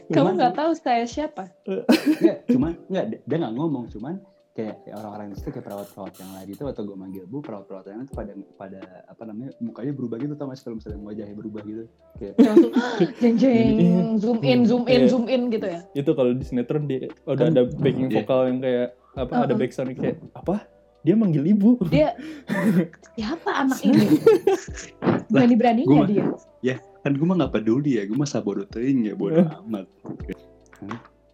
Kamu 0.09 0.29
nggak 0.35 0.53
tahu 0.53 0.71
saya 0.73 1.05
siapa? 1.05 1.49
Nggak, 1.63 2.37
cuman 2.49 2.71
nggak 2.87 3.05
dia- 3.09 3.39
nggak 3.39 3.53
ngomong 3.53 3.85
cuman 3.89 4.15
kayak 4.51 4.83
orang-orang 4.91 5.31
itu 5.31 5.47
kayak 5.47 5.63
perawat-perawat 5.63 6.13
yang 6.19 6.31
lain 6.35 6.47
itu 6.51 6.63
atau 6.67 6.83
gue 6.83 6.97
manggil 6.99 7.23
bu 7.23 7.39
perawat-perawat 7.39 7.87
yang 7.87 8.03
lain 8.03 8.05
itu 8.05 8.13
pada 8.13 8.31
pada 8.59 8.81
apa 9.07 9.23
namanya 9.23 9.55
mukanya 9.63 9.93
berubah 9.95 10.19
gitu 10.19 10.35
tau 10.35 10.51
mas 10.51 10.59
kalau 10.59 10.75
misalnya 10.75 10.99
wajahnya 10.99 11.35
berubah 11.39 11.61
gitu 11.63 11.83
kayak 12.19 12.33
langsung 12.35 12.73
jeng 13.23 13.35
jeng 13.39 13.75
zoom 14.19 14.39
in 14.43 14.59
zoom 14.67 14.83
in 14.91 15.07
zoom 15.07 15.25
in 15.31 15.47
gitu 15.47 15.71
ya. 15.71 15.87
itu 15.95 16.11
kalau 16.11 16.35
di 16.35 16.43
sinetron 16.43 16.83
dia 16.83 17.07
udah 17.23 17.47
Kan- 17.47 17.55
ada 17.55 17.63
backing 17.63 18.11
vokal 18.11 18.51
yang 18.51 18.59
kayak 18.59 18.87
apa 19.15 19.31
ada 19.33 19.47
Uh-uh. 19.47 19.55
back 19.55 19.71
sound 19.71 19.95
kayak 19.95 20.19
apa 20.35 20.67
dia 21.01 21.15
manggil 21.15 21.41
ibu 21.47 21.81
Dia 21.87 22.13
siapa 23.17 23.49
anak 23.55 23.79
ini? 23.81 24.05
Berani 25.33 25.55
beraninya 25.57 26.05
dia. 26.05 26.25
Kan 27.01 27.11
gue 27.17 27.25
mah 27.25 27.37
nggak 27.41 27.53
peduli 27.57 27.97
ya 27.97 28.05
gue 28.05 28.17
mah 28.17 28.29
sabodo 28.29 28.65
teuing 28.69 29.09
ya 29.09 29.13
bodo 29.17 29.41
amat 29.65 29.89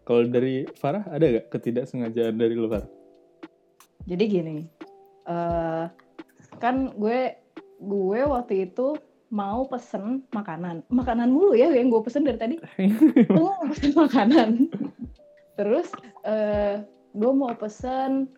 kalau 0.08 0.24
dari 0.24 0.64
Farah 0.80 1.04
ada 1.12 1.40
gak 1.40 1.52
ketidaksengajaan 1.52 2.40
dari 2.40 2.56
lu 2.56 2.72
Farah 2.72 2.88
Jadi 4.08 4.24
gini, 4.24 4.64
eh 5.28 5.86
kan 6.64 6.96
gue 6.96 7.36
gue 7.84 8.20
waktu 8.24 8.72
itu 8.72 8.96
mau 9.28 9.68
pesen 9.68 10.24
makanan, 10.32 10.88
makanan 10.88 11.28
mulu 11.28 11.52
ya 11.52 11.68
yang 11.68 11.92
gue 11.92 12.00
pesen 12.00 12.24
dari 12.24 12.40
tadi. 12.40 12.56
Gue 13.36 13.44
mau 13.52 13.68
pesen 13.68 13.92
makanan. 13.92 14.72
Terus 15.60 15.92
eh 16.24 16.88
gue 17.12 17.32
mau 17.36 17.52
pesen 17.52 18.32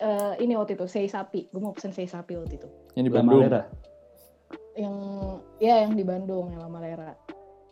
eh 0.00 0.32
ini 0.40 0.56
waktu 0.56 0.80
itu 0.80 0.88
sei 0.88 1.04
sapi. 1.04 1.52
Gue 1.52 1.60
mau 1.60 1.76
pesen 1.76 1.92
sei 1.92 2.08
sapi 2.08 2.32
waktu 2.40 2.56
itu. 2.56 2.68
yang 2.96 3.04
di 3.04 3.12
Bandung. 3.12 3.44
Yang 4.78 4.96
ya 5.58 5.74
yang 5.82 5.98
di 5.98 6.04
Bandung 6.06 6.54
yang 6.54 6.62
lama 6.62 6.78
lera. 6.78 7.12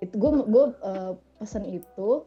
Itu 0.02 0.18
gue 0.18 0.30
gue 0.50 0.64
eh, 0.82 1.12
pesen 1.38 1.62
itu 1.70 2.26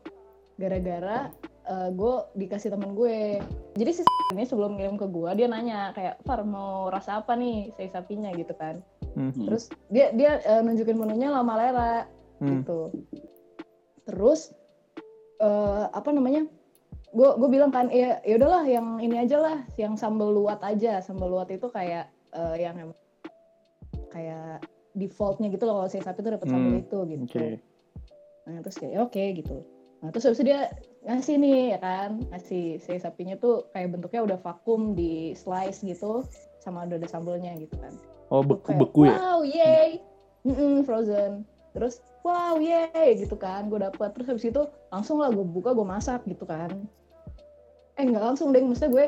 gara-gara 0.55 1.27
eh, 1.67 1.89
gue 1.91 2.13
dikasih 2.39 2.71
teman 2.71 2.95
gue. 2.95 3.43
Jadi 3.75 3.91
si 3.91 4.01
ini 4.33 4.47
sebelum 4.47 4.79
ngirim 4.79 4.95
ke 4.95 5.05
gue 5.11 5.29
dia 5.35 5.51
nanya 5.51 5.91
kayak 5.91 6.23
Far 6.23 6.47
mau 6.47 6.87
rasa 6.87 7.19
apa 7.19 7.35
nih 7.35 7.75
sei 7.75 7.91
sapinya 7.91 8.31
gitu 8.31 8.55
kan. 8.55 8.79
Hmm. 9.19 9.35
Hmm. 9.35 9.51
Terus 9.51 9.67
dia 9.91 10.15
dia 10.15 10.39
eh, 10.47 10.63
nunjukin 10.63 10.95
menunya 10.95 11.27
lama 11.27 11.53
lera 11.59 11.93
Hmm. 12.39 12.63
gitu. 12.63 12.79
Terus 14.07 14.55
eh, 15.43 15.85
apa 15.91 16.09
namanya? 16.15 16.47
Gue 17.09 17.29
gue 17.35 17.49
bilang 17.51 17.73
kan 17.73 17.91
ya 17.91 18.23
ya 18.23 18.37
udahlah 18.39 18.63
yang 18.65 19.01
ini 19.03 19.19
aja 19.19 19.37
lah, 19.41 19.57
yang 19.75 19.99
sambal 19.99 20.31
luwat 20.31 20.63
aja. 20.63 21.03
Sambal 21.03 21.29
luwat 21.29 21.51
itu 21.51 21.67
kayak 21.67 22.09
eh, 22.31 22.55
yang 22.63 22.79
emang 22.79 22.97
kayak 24.09 24.65
defaultnya 24.97 25.47
gitu 25.53 25.63
loh 25.69 25.81
kalau 25.85 25.89
saya 25.89 26.03
sapi 26.03 26.19
itu 26.25 26.29
dapat 26.33 26.47
sambal 26.49 26.73
Hmm, 26.73 26.83
itu 26.83 26.97
gitu. 27.13 27.23
oke. 27.25 27.47
Nah 28.49 28.57
terus 28.65 28.75
kayak 28.81 28.91
"Ya 28.97 28.99
oke 29.05 29.23
gitu. 29.37 29.57
Nah 30.01 30.07
terus 30.09 30.25
habis 30.25 30.39
itu 30.41 30.47
dia 30.49 30.61
ngasih 31.05 31.35
nih 31.39 31.59
ya 31.75 31.79
kan, 31.79 32.09
ngasih 32.33 32.65
sei 32.83 32.97
sapinya 32.99 33.35
tuh 33.39 33.69
kayak 33.71 33.93
bentuknya 33.95 34.21
udah 34.25 34.37
vakum 34.41 34.97
di 34.97 35.31
slice 35.37 35.85
gitu, 35.85 36.25
sama 36.59 36.83
udah 36.89 36.97
ada 36.99 37.07
sambelnya 37.07 37.55
gitu 37.55 37.75
kan. 37.79 37.93
Oh 38.33 38.41
beku 38.43 38.75
kayak, 38.75 38.81
beku 38.83 38.99
ya? 39.07 39.15
Wow 39.15 39.39
yay! 39.45 39.89
Mm-mm, 40.43 40.83
frozen. 40.83 41.43
Terus 41.75 42.01
wow 42.25 42.57
yay! 42.59 43.15
gitu 43.15 43.35
kan 43.37 43.69
gue 43.69 43.79
dapet. 43.79 44.09
Terus 44.17 44.27
habis 44.27 44.45
itu 44.49 44.61
langsung 44.89 45.21
lah 45.21 45.29
gue 45.31 45.45
buka 45.45 45.71
gue 45.71 45.85
masak 45.85 46.25
gitu 46.25 46.43
kan. 46.43 46.71
Eh 47.99 48.03
nggak 48.07 48.23
langsung 48.33 48.51
deh 48.55 48.63
maksudnya 48.63 48.91
gue 48.91 49.05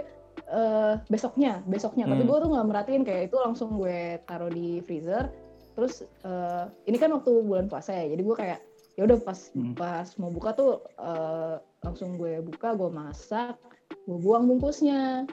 eh, 0.52 0.94
besoknya 1.08 1.64
besoknya 1.66 2.06
tapi 2.06 2.22
Hmm. 2.22 2.30
gue 2.30 2.38
tuh 2.38 2.50
nggak 2.52 2.68
merhatiin 2.68 3.04
kayak 3.04 3.24
itu 3.28 3.38
langsung 3.40 3.70
gue 3.76 4.00
taruh 4.24 4.48
di 4.48 4.84
freezer 4.84 5.32
terus 5.74 6.04
eh, 6.04 6.66
ini 6.86 6.98
kan 6.98 7.10
waktu 7.10 7.32
bulan 7.42 7.66
puasa 7.66 7.96
ya 7.96 8.12
jadi 8.12 8.22
gue 8.22 8.36
kayak 8.36 8.60
ya 8.94 9.08
udah 9.08 9.18
pas 9.24 9.40
Hmm. 9.52 9.74
pas 9.74 10.08
mau 10.20 10.30
buka 10.30 10.52
tuh 10.52 10.72
eh, 11.00 11.56
langsung 11.82 12.16
gue 12.16 12.44
buka 12.44 12.76
gue 12.76 12.90
masak 12.90 13.56
gue 14.04 14.18
buang 14.20 14.46
bungkusnya 14.46 15.24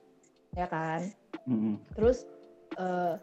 ya 0.55 0.67
kan 0.67 1.03
Mm-mm. 1.45 1.77
terus 1.93 2.25
eh 2.79 3.15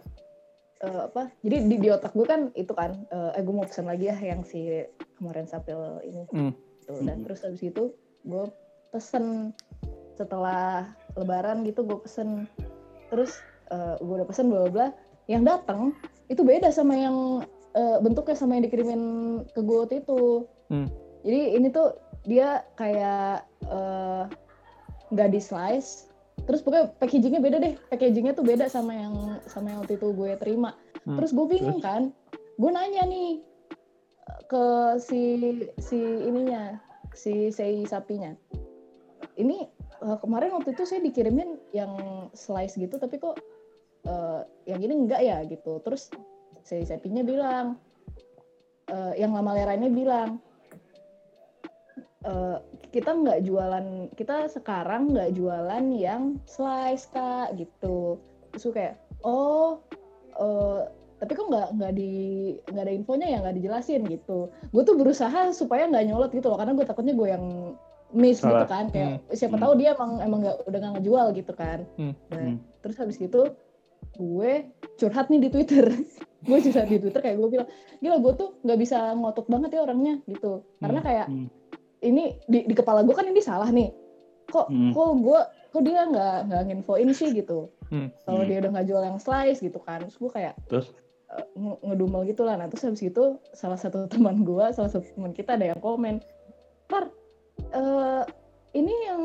eh, 0.84 1.02
apa 1.08 1.32
jadi 1.40 1.64
di, 1.64 1.76
di 1.80 1.88
otak 1.88 2.12
gue 2.12 2.28
kan 2.28 2.52
itu 2.54 2.72
kan 2.72 3.08
eh 3.08 3.42
gue 3.42 3.54
mau 3.54 3.64
pesan 3.64 3.88
lagi 3.88 4.12
ya 4.12 4.18
yang 4.20 4.44
si 4.44 4.84
kemarin 5.16 5.48
sapil 5.48 6.04
ini 6.04 6.28
Hmm. 6.30 6.52
gitu. 6.84 7.00
dan 7.02 7.18
Mhm. 7.18 7.26
terus 7.26 7.40
habis 7.42 7.64
itu 7.64 7.96
gue 8.22 8.44
pesen 8.92 9.56
setelah 10.14 10.86
lebaran 11.16 11.64
gitu 11.68 11.84
gue 11.84 12.00
pesen. 12.04 12.48
Terus 13.10 13.40
eh, 13.72 13.96
gue 14.00 14.16
udah 14.22 14.28
pesen 14.28 14.52
bla 14.52 14.70
bla 14.70 14.88
yang 15.26 15.42
datang 15.42 15.96
itu 16.30 16.42
beda 16.46 16.70
sama 16.70 16.94
yang 16.94 17.18
eh, 17.74 17.98
bentuknya 18.02 18.38
sama 18.38 18.58
yang 18.60 18.64
dikirimin 18.70 19.02
ke 19.52 19.60
gue 19.64 19.78
waktu 19.78 19.96
itu. 20.04 20.48
Hmm. 20.66 20.90
jadi 21.22 21.62
ini 21.62 21.70
tuh 21.70 21.94
dia 22.26 22.66
kayak 22.74 23.46
eh, 23.70 24.24
nggak 25.14 25.30
di 25.30 25.38
slice 25.38 26.10
terus 26.50 26.62
pokoknya 26.62 26.94
packagingnya 27.02 27.42
beda 27.42 27.58
deh. 27.62 27.74
Packagingnya 27.90 28.34
tuh 28.38 28.46
beda 28.46 28.66
sama 28.70 28.94
yang 28.94 29.16
sama 29.50 29.74
yang 29.74 29.80
waktu 29.82 29.98
itu 29.98 30.14
gue 30.14 30.32
terima. 30.38 30.78
Hmm, 31.06 31.18
terus 31.18 31.32
gue 31.34 31.46
bingung 31.48 31.82
kan 31.82 32.12
gue 32.56 32.72
nanya 32.72 33.04
nih 33.08 33.42
ke 34.46 34.66
si 35.02 35.22
si 35.82 35.98
ininya 36.26 36.78
si 37.16 37.50
sei 37.50 37.86
sapinya. 37.88 38.36
Ini 39.36 39.75
eh, 40.06 40.18
kemarin 40.22 40.54
waktu 40.54 40.78
itu 40.78 40.84
saya 40.86 41.02
dikirimin 41.02 41.58
yang 41.74 41.92
slice 42.38 42.78
gitu 42.78 42.96
tapi 43.02 43.18
kok 43.18 43.42
eh, 44.06 44.42
yang 44.70 44.80
ini 44.86 44.94
enggak 45.06 45.22
ya 45.26 45.42
gitu. 45.50 45.82
Terus 45.82 46.14
si 46.66 46.86
sapinya 46.86 47.26
bilang 47.26 47.82
eh, 48.90 49.14
yang 49.18 49.34
lama 49.34 49.58
leranya 49.58 49.90
bilang 49.90 50.38
eh, 52.26 52.58
kita 52.94 53.12
nggak 53.12 53.44
jualan 53.44 54.14
kita 54.14 54.48
sekarang 54.48 55.12
nggak 55.12 55.34
jualan 55.36 55.86
yang 55.98 56.38
slice 56.46 57.10
kak 57.10 57.58
gitu. 57.58 58.22
Terus 58.54 58.64
kayak 58.72 58.96
oh 59.26 59.82
eh, 60.38 60.82
tapi 61.16 61.32
kok 61.32 61.48
nggak 61.48 61.70
nggak 61.80 61.94
di 61.96 62.14
nggak 62.70 62.84
ada 62.86 62.94
infonya 62.94 63.28
ya 63.32 63.38
nggak 63.42 63.56
dijelasin 63.58 64.04
gitu. 64.06 64.52
Gue 64.70 64.84
tuh 64.84 65.00
berusaha 65.00 65.50
supaya 65.56 65.88
nggak 65.88 66.06
nyolot 66.12 66.32
gitu 66.36 66.52
loh 66.52 66.60
karena 66.60 66.76
gue 66.76 66.86
takutnya 66.86 67.16
gue 67.16 67.28
yang 67.32 67.46
miss 68.16 68.40
gitu 68.40 68.48
Salah. 68.50 68.66
kan 68.66 68.88
kayak 68.88 69.28
siapa 69.30 69.54
Hmm. 69.54 69.64
tahu 69.64 69.74
dia 69.76 69.92
emang 69.92 70.12
emang 70.20 70.40
nggak 70.42 70.58
udah 70.64 70.80
nggak 70.80 70.94
ngejual 70.96 71.28
gitu 71.34 71.54
kan 71.54 71.80
Hmm. 71.94 72.14
Nah, 72.26 72.40
Hmm. 72.42 72.58
terus 72.80 72.96
habis 72.96 73.16
gitu 73.16 73.42
gue 74.16 74.52
curhat 74.96 75.28
nih 75.28 75.40
di 75.40 75.50
twitter 75.50 75.86
gue 76.48 76.58
curhat 76.62 76.88
di 76.88 76.98
twitter 76.98 77.20
kayak 77.20 77.36
gue 77.36 77.50
bilang 77.52 77.68
gila 77.98 78.18
gue 78.18 78.34
tuh 78.34 78.50
nggak 78.62 78.80
bisa 78.80 78.98
ngotot 79.14 79.46
banget 79.46 79.70
ya 79.72 79.82
orangnya 79.82 80.24
gitu 80.26 80.64
karena 80.78 81.00
kayak 81.00 81.28
Hmm. 81.28 81.48
ini 82.02 82.24
di, 82.44 82.64
di 82.64 82.74
kepala 82.74 83.02
gue 83.02 83.12
kan 83.12 83.26
ini 83.26 83.40
salah 83.40 83.68
nih 83.68 83.92
kok 84.48 84.68
Hmm. 84.68 84.90
kok 84.90 85.10
gue 85.18 85.40
kok 85.70 85.84
dia 85.84 86.02
nggak 86.06 86.36
nggak 86.46 86.62
nginfoin 86.66 87.10
sih 87.12 87.30
gitu 87.32 87.68
Hmm. 87.86 88.08
kalau 88.22 88.40
Hmm. 88.40 88.48
dia 88.48 88.58
udah 88.60 88.72
nggak 88.72 88.88
jual 88.88 89.04
yang 89.04 89.18
slice 89.18 89.60
gitu 89.60 89.78
kan 89.78 90.00
terus 90.02 90.16
gue 90.16 90.32
kayak 90.32 90.56
Terus? 90.66 90.88
eh, 91.28 91.46
nge- 91.54 91.80
ngedumel 91.84 92.22
gitu 92.24 92.42
lah 92.42 92.56
nah 92.56 92.66
terus 92.66 92.84
habis 92.84 93.04
itu 93.04 93.24
salah 93.52 93.76
satu 93.76 94.06
teman 94.14 94.42
gue 94.42 94.66
salah 94.72 94.88
satu 94.88 95.04
teman 95.12 95.32
kita 95.32 95.54
ada 95.54 95.66
yang 95.68 95.82
komen 95.82 96.22
par 96.86 97.10
eh, 97.76 98.24
ini 98.74 98.94
yang 99.06 99.22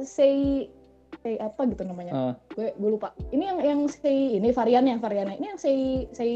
say 0.00 0.66
say 1.20 1.36
apa 1.38 1.64
gitu 1.66 1.82
namanya 1.82 2.12
Ah. 2.12 2.34
gue 2.50 2.72
gue 2.72 2.90
lupa 2.90 3.12
ini 3.30 3.44
yang 3.44 3.58
yang 3.58 3.80
say 3.86 4.34
ini 4.34 4.50
variannya 4.50 4.98
variannya 4.98 5.36
ini 5.36 5.46
yang 5.46 5.58
say 5.58 5.76
say 6.10 6.30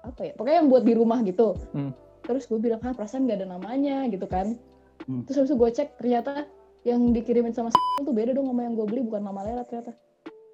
apa 0.00 0.20
ya 0.22 0.32
pokoknya 0.32 0.56
yang 0.58 0.68
buat 0.68 0.82
di 0.82 0.94
rumah 0.94 1.20
gitu 1.20 1.52
Hmm. 1.72 1.92
terus 2.22 2.46
gue 2.46 2.56
bilang 2.56 2.80
ah 2.80 2.92
perasaan 2.92 3.24
gak 3.24 3.42
ada 3.42 3.48
namanya 3.50 4.06
gitu 4.06 4.24
kan 4.24 4.56
Hmm. 5.04 5.24
terus 5.24 5.36
habis 5.38 5.50
itu 5.50 5.56
gue 5.56 5.70
cek 5.72 5.88
ternyata 5.96 6.46
yang 6.82 7.10
dikirimin 7.10 7.50
sama 7.50 7.68
tuh 7.98 8.14
beda 8.14 8.32
dong 8.32 8.46
sama 8.46 8.62
yang 8.62 8.74
gue 8.74 8.86
beli 8.86 9.02
bukan 9.02 9.20
nama 9.20 9.40
Lela 9.42 9.62
ternyata 9.62 9.92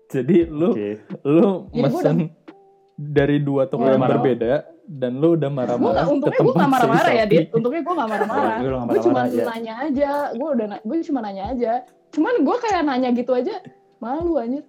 Jadi 0.06 0.46
lu 0.46 0.70
Oke. 0.70 0.90
lu 1.22 1.48
mesen 1.70 2.30
dari 2.94 3.38
dua 3.38 3.66
toko 3.66 3.82
yang 3.84 3.98
marah. 3.98 4.18
berbeda 4.18 4.52
dan 4.84 5.16
lu 5.16 5.32
udah 5.32 5.48
marah-marah 5.48 6.04
nggak 6.04 6.12
untungnya 6.12 6.38
gue 6.38 6.44
nggak 6.44 6.60
tempat 6.60 6.72
marah-marah 6.76 7.12
ya 7.12 7.24
dit 7.24 7.46
untungnya 7.56 7.82
gue 7.82 7.94
nggak 7.94 8.10
marah-marah 8.10 8.56
Gue 8.84 8.98
cuma 9.00 9.20
ya. 9.26 9.44
nanya 9.48 9.74
aja 9.80 10.10
gue 10.30 10.48
udah 10.50 10.66
na- 10.68 10.82
gue 10.82 10.96
cuma 11.02 11.20
nanya 11.20 11.44
aja 11.50 11.72
cuman 12.10 12.34
gue 12.40 12.56
kayak 12.60 12.82
nanya 12.82 13.08
gitu 13.10 13.32
aja 13.32 13.54
malu 13.98 14.36
anjir 14.36 14.64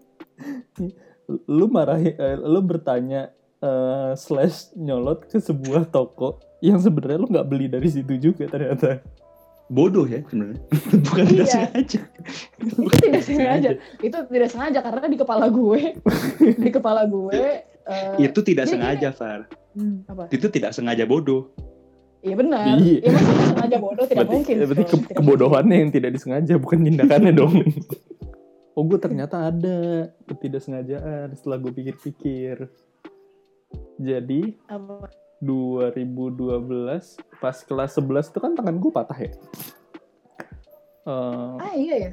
Lu 1.45 1.65
marah 1.65 1.97
eh, 1.97 2.13
lu 2.37 2.61
bertanya 2.61 3.33
eh, 3.57 4.11
slash 4.15 4.71
nyolot 4.75 5.25
ke 5.25 5.37
sebuah 5.37 5.89
toko 5.89 6.37
yang 6.61 6.77
sebenarnya 6.77 7.17
lu 7.17 7.27
nggak 7.27 7.47
beli 7.47 7.65
dari 7.65 7.89
situ 7.89 8.13
juga 8.15 8.45
ternyata. 8.45 9.01
Bodoh 9.65 10.05
ya 10.05 10.21
sebenarnya. 10.23 10.61
Bukan 11.03 11.23
tidak 11.25 11.41
Iya. 11.41 11.53
sengaja. 11.65 11.99
itu 12.61 12.97
tidak 13.01 13.23
sengaja 13.23 13.69
itu 13.99 14.17
tidak 14.29 14.49
sengaja 14.49 14.79
karena 14.79 15.07
di 15.09 15.17
kepala 15.17 15.45
gue 15.49 15.81
di 16.61 16.69
kepala 16.69 17.01
gue 17.05 17.65
eh, 17.65 18.21
Itu 18.21 18.45
tidak 18.45 18.69
sengaja, 18.69 19.09
Far. 19.09 19.49
Apa 20.05 20.23
Itu 20.29 20.47
tidak 20.47 20.71
sengaja 20.71 21.03
bodoh. 21.03 21.51
iya 22.19 22.33
benar 22.33 22.75
Iya. 22.75 22.99
ya 22.99 23.09
maksudnya 23.11 23.45
sengaja 23.47 23.77
bodoh 23.77 24.03
tidak 24.03 24.17
berarti 24.19 24.33
mungkin 24.33 24.55
berarti 24.63 24.83
ke- 24.87 25.13
kebodohannya 25.13 25.77
yang 25.77 25.91
tidak 25.91 26.11
disengaja 26.11 26.53
bukan 26.55 26.79
tindakannya 26.83 27.31
dong. 27.31 27.53
oh 28.75 28.83
gue 28.83 28.97
ternyata 28.97 29.47
ada 29.47 29.77
ketidaksengajaan 30.25 31.31
setelah 31.33 31.57
gue 31.59 31.71
pikir-pikir. 31.71 32.65
Jadi. 33.97 34.57
Apa? 34.65 35.07
2012 35.37 36.17
pas 37.37 37.57
kelas 37.57 37.91
11 37.93 38.01
itu 38.25 38.39
kan 38.39 38.51
tangan 38.51 38.75
gue 38.75 38.89
patah 38.89 39.19
ya. 39.19 39.31
Eh, 41.05 41.53
ah 41.55 41.73
iya 41.75 41.95
ya 42.01 42.11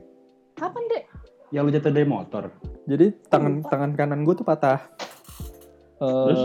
kapan 0.52 0.84
deh 0.86 1.02
Yang 1.48 1.62
lu 1.62 1.70
jatuh 1.72 1.92
dari 1.92 2.04
motor. 2.04 2.44
jadi 2.84 3.06
tangan 3.26 3.52
lupa. 3.58 3.68
tangan 3.70 3.90
kanan 3.94 4.20
gue 4.20 4.34
tuh 4.34 4.42
patah. 4.42 4.80
Eh 5.96 6.24
Terus? 6.26 6.42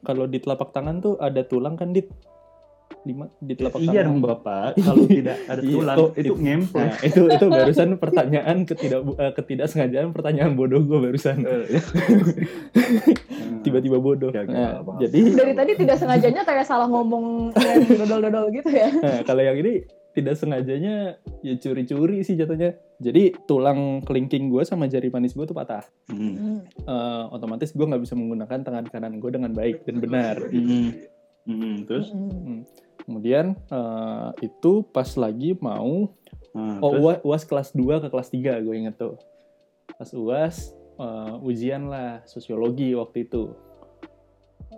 Kalau 0.00 0.24
di 0.24 0.38
telapak 0.38 0.70
tangan 0.70 0.98
tuh 0.98 1.14
ada 1.16 1.42
tulang 1.42 1.74
kan 1.74 1.90
dit 1.90 2.08
lima 3.00 3.30
di 3.38 3.54
telapak 3.54 3.80
Iya 3.80 4.02
tangan. 4.02 4.06
dong 4.06 4.18
Bapak. 4.20 4.70
Kalau 4.76 5.04
tidak 5.06 5.36
ada 5.46 5.60
Iya, 5.60 5.72
tulang 5.72 5.96
kok 5.96 6.10
itu 6.10 6.20
itu- 6.22 6.36
ngempel. 6.36 6.80
Nah, 6.80 6.96
itu 7.00 7.22
itu 7.30 7.44
barusan 7.46 7.88
pertanyaan 7.96 8.56
ketidak 8.62 9.00
eh, 9.14 9.32
ketidaksengajaan 9.32 10.08
pertanyaan 10.10 10.52
bodoh 10.52 10.80
gue 10.80 10.98
barusan. 11.00 11.38
Tiba-tiba 13.60 13.96
bodoh. 13.96 14.28
Oke, 14.28 14.44
Nah, 14.46 14.80
jadi 14.98 15.18
dari 15.30 15.52
tadi 15.54 15.72
tidak 15.76 15.96
sengajanya 15.96 16.42
kayak 16.42 16.64
salah 16.64 16.88
ngomong 16.88 17.52
dodol-dodol 17.94 18.48
gitu 18.50 18.68
ya 18.68 18.88
Nah, 18.90 19.20
kalau 19.22 19.42
yang 19.42 19.56
ini 19.56 19.84
tidak 20.10 20.34
sengajanya 20.34 21.14
ya 21.40 21.54
curi-curi 21.56 22.20
sih 22.20 22.34
jatuhnya. 22.34 22.74
Jadi 23.00 23.32
tulang 23.48 24.04
kelingking 24.04 24.52
gue 24.52 24.60
sama 24.62 24.84
jari 24.84 25.08
manis 25.08 25.32
gue 25.32 25.48
tuh 25.48 25.56
patah. 25.56 25.88
Hmm. 26.12 26.36
Hmm. 26.36 26.58
Eh, 26.84 27.24
otomatis 27.32 27.72
gue 27.72 27.86
nggak 27.88 28.02
bisa 28.04 28.12
menggunakan 28.12 28.60
tangan 28.60 28.86
kanan 28.92 29.16
gue 29.16 29.30
dengan 29.32 29.56
baik 29.56 29.88
dan 29.88 29.96
benar. 30.04 30.36
Hmm. 30.52 30.92
Hmm. 31.48 31.76
Terus? 31.88 32.12
Hmm. 32.12 32.68
Kemudian 33.00 33.56
eh, 33.56 34.28
itu 34.44 34.84
pas 34.92 35.08
lagi 35.16 35.56
mau 35.58 36.12
Nah, 36.50 36.82
oh 36.82 36.98
terus? 36.98 37.02
UAS, 37.02 37.18
UAS 37.22 37.44
kelas 37.46 37.68
2 37.78 38.02
ke 38.02 38.08
kelas 38.10 38.28
3 38.34 38.64
gue 38.66 38.74
inget 38.74 38.96
tuh. 38.98 39.14
Pas 39.94 40.10
UAS 40.10 40.74
eh, 40.98 41.46
ujian 41.46 41.86
lah 41.86 42.26
sosiologi 42.26 42.90
waktu 42.98 43.30
itu. 43.30 43.54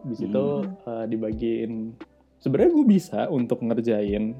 Di 0.05 0.15
situ 0.19 0.45
eh, 0.69 1.05
dibagiin 1.09 1.97
sebenarnya 2.43 2.71
gue 2.75 2.87
bisa 2.87 3.21
untuk 3.31 3.63
ngerjain 3.63 4.37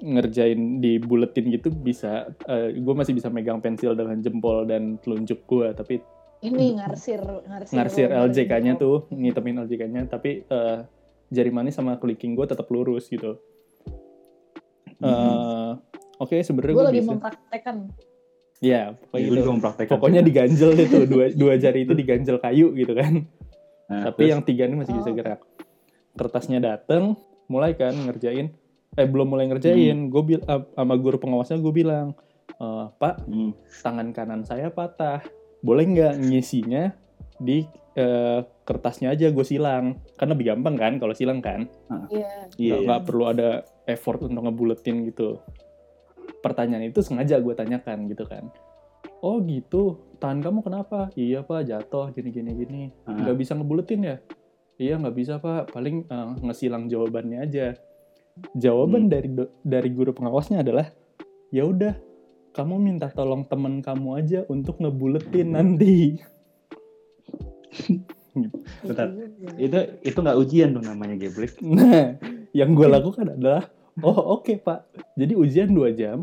ngerjain 0.00 0.80
di 0.80 0.96
buletin 0.96 1.48
gitu 1.48 1.68
bisa 1.68 2.28
gue 2.72 2.94
masih 2.94 3.12
bisa 3.12 3.28
megang 3.28 3.60
pensil 3.60 3.92
dengan 3.92 4.16
jempol 4.18 4.64
dan 4.64 4.96
telunjuk 4.98 5.44
gue 5.44 5.68
tapi 5.72 6.00
ini 6.40 6.80
ngarsir 6.80 7.20
ngarsir 7.20 7.74
ngarsir 7.76 8.08
LJK-nya 8.08 8.74
tuh 8.74 9.04
ngitemin 9.12 9.60
LJK-nya 9.60 10.08
tapi 10.08 10.40
eh, 10.42 10.78
jari 11.28 11.50
manis 11.52 11.76
sama 11.76 12.00
kelingking 12.00 12.32
gue 12.32 12.42
tetap 12.42 12.64
lurus 12.68 13.06
gitu. 13.06 13.36
Eh, 15.00 15.70
oke 16.16 16.36
sebenarnya 16.40 16.74
gue 16.76 16.86
lagi 16.86 17.00
bisa. 17.00 17.10
mempraktekkan. 17.12 17.76
Ya 18.60 18.92
pokoknya 18.92 19.26
Gue 19.26 19.36
gitu. 19.40 19.50
mempraktekkan. 19.52 19.92
pokoknya 19.96 20.20
diganjel 20.20 20.70
itu 20.76 20.98
dua 21.08 21.32
dua 21.32 21.54
jari 21.56 21.88
itu 21.88 21.92
diganjel 21.92 22.36
kayu 22.36 22.72
gitu 22.72 22.92
kan. 22.92 23.24
Nah, 23.88 24.06
tapi 24.06 24.28
terus? 24.28 24.32
yang 24.36 24.40
tiga 24.44 24.62
ini 24.68 24.76
masih 24.76 24.94
bisa 24.96 25.08
Oh. 25.08 25.16
gerak. 25.16 25.40
Kertasnya 26.14 26.60
dateng 26.60 27.16
mulai 27.48 27.72
kan 27.72 27.96
ngerjain 27.96 28.52
eh 28.90 29.06
belum 29.06 29.30
mulai 29.30 29.46
ngerjain 29.46 30.10
gue 30.10 30.22
bil 30.24 30.40
ah, 30.44 30.66
sama 30.74 30.98
guru 30.98 31.16
pengawasnya 31.16 31.62
gue 31.62 31.70
bilang 31.72 32.10
"Eh, 32.50 32.84
pak 32.98 33.22
Hmm. 33.24 33.54
tangan 33.80 34.10
kanan 34.10 34.42
saya 34.42 34.68
patah. 34.68 35.22
Boleh 35.62 35.86
nggak 35.86 36.14
ngisinya 36.20 36.90
di 37.38 37.62
eh, 37.92 38.40
kertasnya 38.64 39.10
aja 39.10 39.30
gue 39.30 39.42
silang? 39.42 39.94
Kan 40.14 40.30
lebih 40.30 40.50
gampang 40.50 40.74
kan 40.74 40.92
kalau 40.98 41.14
silang 41.14 41.38
kan? 41.38 41.70
Iya 42.08 42.50
Iya. 42.58 42.74
nggak 42.74 42.80
nggak 42.82 43.02
perlu 43.04 43.24
ada 43.26 43.48
effort 43.86 44.18
untuk 44.20 44.42
ngebuletin 44.42 45.06
gitu. 45.06 45.38
Pertanyaan 46.40 46.86
itu 46.86 46.98
sengaja 47.00 47.38
gue 47.38 47.52
tanyakan 47.52 48.06
gitu 48.06 48.26
kan. 48.26 48.50
Oh 49.20 49.38
gitu? 49.40 50.00
Tangan 50.18 50.40
kamu 50.42 50.58
kenapa? 50.62 51.00
Iya 51.14 51.42
pak 51.42 51.62
jatuh 51.64 52.10
gini 52.10 52.30
gini 52.30 52.50
gini. 52.56 52.82
Nggak 53.04 53.36
bisa 53.36 53.52
ngebuletin 53.54 54.00
ya? 54.02 54.16
Iya 54.76 54.98
nggak 54.98 55.14
bisa 55.14 55.38
pak. 55.38 55.70
Paling 55.70 56.10
eh, 56.10 56.28
ngesilang 56.42 56.86
jawabannya 56.86 57.38
aja 57.40 57.78
jawaban 58.54 59.06
Hmm. 59.06 59.12
dari 59.12 59.28
do- 59.28 59.52
dari 59.60 59.88
guru 59.90 60.10
pengawasnya 60.12 60.62
adalah 60.62 60.90
ya 61.50 61.66
udah 61.66 61.94
kamu 62.50 62.74
minta 62.78 63.06
tolong 63.08 63.46
temen 63.46 63.78
kamu 63.78 64.08
aja 64.18 64.40
untuk 64.50 64.78
ngebuletin 64.78 65.54
nanti 65.54 66.18
Bentar. 68.86 69.10
Gitu 69.10 69.26
juga. 69.42 69.54
Itu 69.58 69.78
itu 70.06 70.18
nggak 70.22 70.38
ujian 70.38 70.68
dong 70.70 70.86
namanya 70.86 71.18
geblek. 71.18 71.58
Nah, 71.60 72.14
yang 72.54 72.78
gue 72.78 72.86
lakukan 72.86 73.34
adalah, 73.34 73.66
oh 74.00 74.38
oke 74.38 74.54
pak, 74.62 74.86
jadi 75.18 75.34
ujian 75.34 75.70
dua 75.70 75.90
jam, 75.90 76.22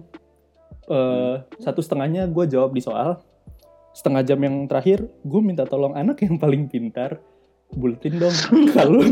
eh 0.87 1.35
satu 1.59 1.83
setengahnya 1.83 2.31
gue 2.31 2.45
jawab 2.47 2.71
di 2.71 2.79
soal, 2.79 3.19
setengah 3.91 4.23
jam 4.23 4.39
yang 4.39 4.71
terakhir 4.71 5.03
gue 5.03 5.41
minta 5.43 5.67
tolong 5.67 5.99
anak 5.99 6.23
yang 6.23 6.39
paling 6.39 6.71
pintar, 6.71 7.19
buletin 7.75 8.15
dong. 8.17 8.35
Kalau 8.77 9.03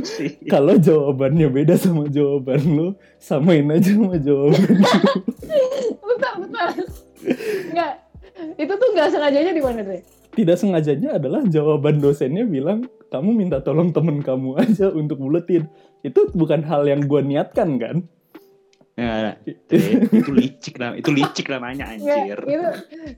kalau 0.47 0.73
jawabannya 0.79 1.51
beda 1.51 1.75
sama 1.75 2.07
jawaban 2.07 2.61
lu, 2.63 2.87
samain 3.19 3.67
aja 3.67 3.91
sama 3.91 4.15
jawaban. 4.15 4.79
bentar 6.15 6.33
bentar 6.39 6.67
nggak 7.75 7.91
itu 8.55 8.73
tuh 8.75 8.89
nggak 8.95 9.09
sengajanya 9.11 9.51
di 9.51 9.63
mana 9.63 9.79
deh 9.83 10.01
tidak 10.35 10.57
sengajanya 10.59 11.19
adalah 11.19 11.41
jawaban 11.47 11.99
dosennya 11.99 12.43
bilang 12.47 12.87
kamu 13.11 13.29
minta 13.31 13.59
tolong 13.59 13.91
temen 13.91 14.19
kamu 14.23 14.55
aja 14.63 14.91
untuk 14.91 15.19
buletin 15.19 15.67
itu 16.03 16.31
bukan 16.31 16.63
hal 16.63 16.87
yang 16.87 17.03
gue 17.03 17.21
niatkan 17.21 17.79
kan 17.79 17.97
Ya, 18.95 19.35
itu, 19.43 20.07
itu 20.07 20.31
licik 20.31 20.79
nam 20.79 20.95
itu 20.95 21.11
licik 21.11 21.51
namanya 21.51 21.91
Nggak, 21.99 22.15
anjir. 22.15 22.39
itu 22.47 22.69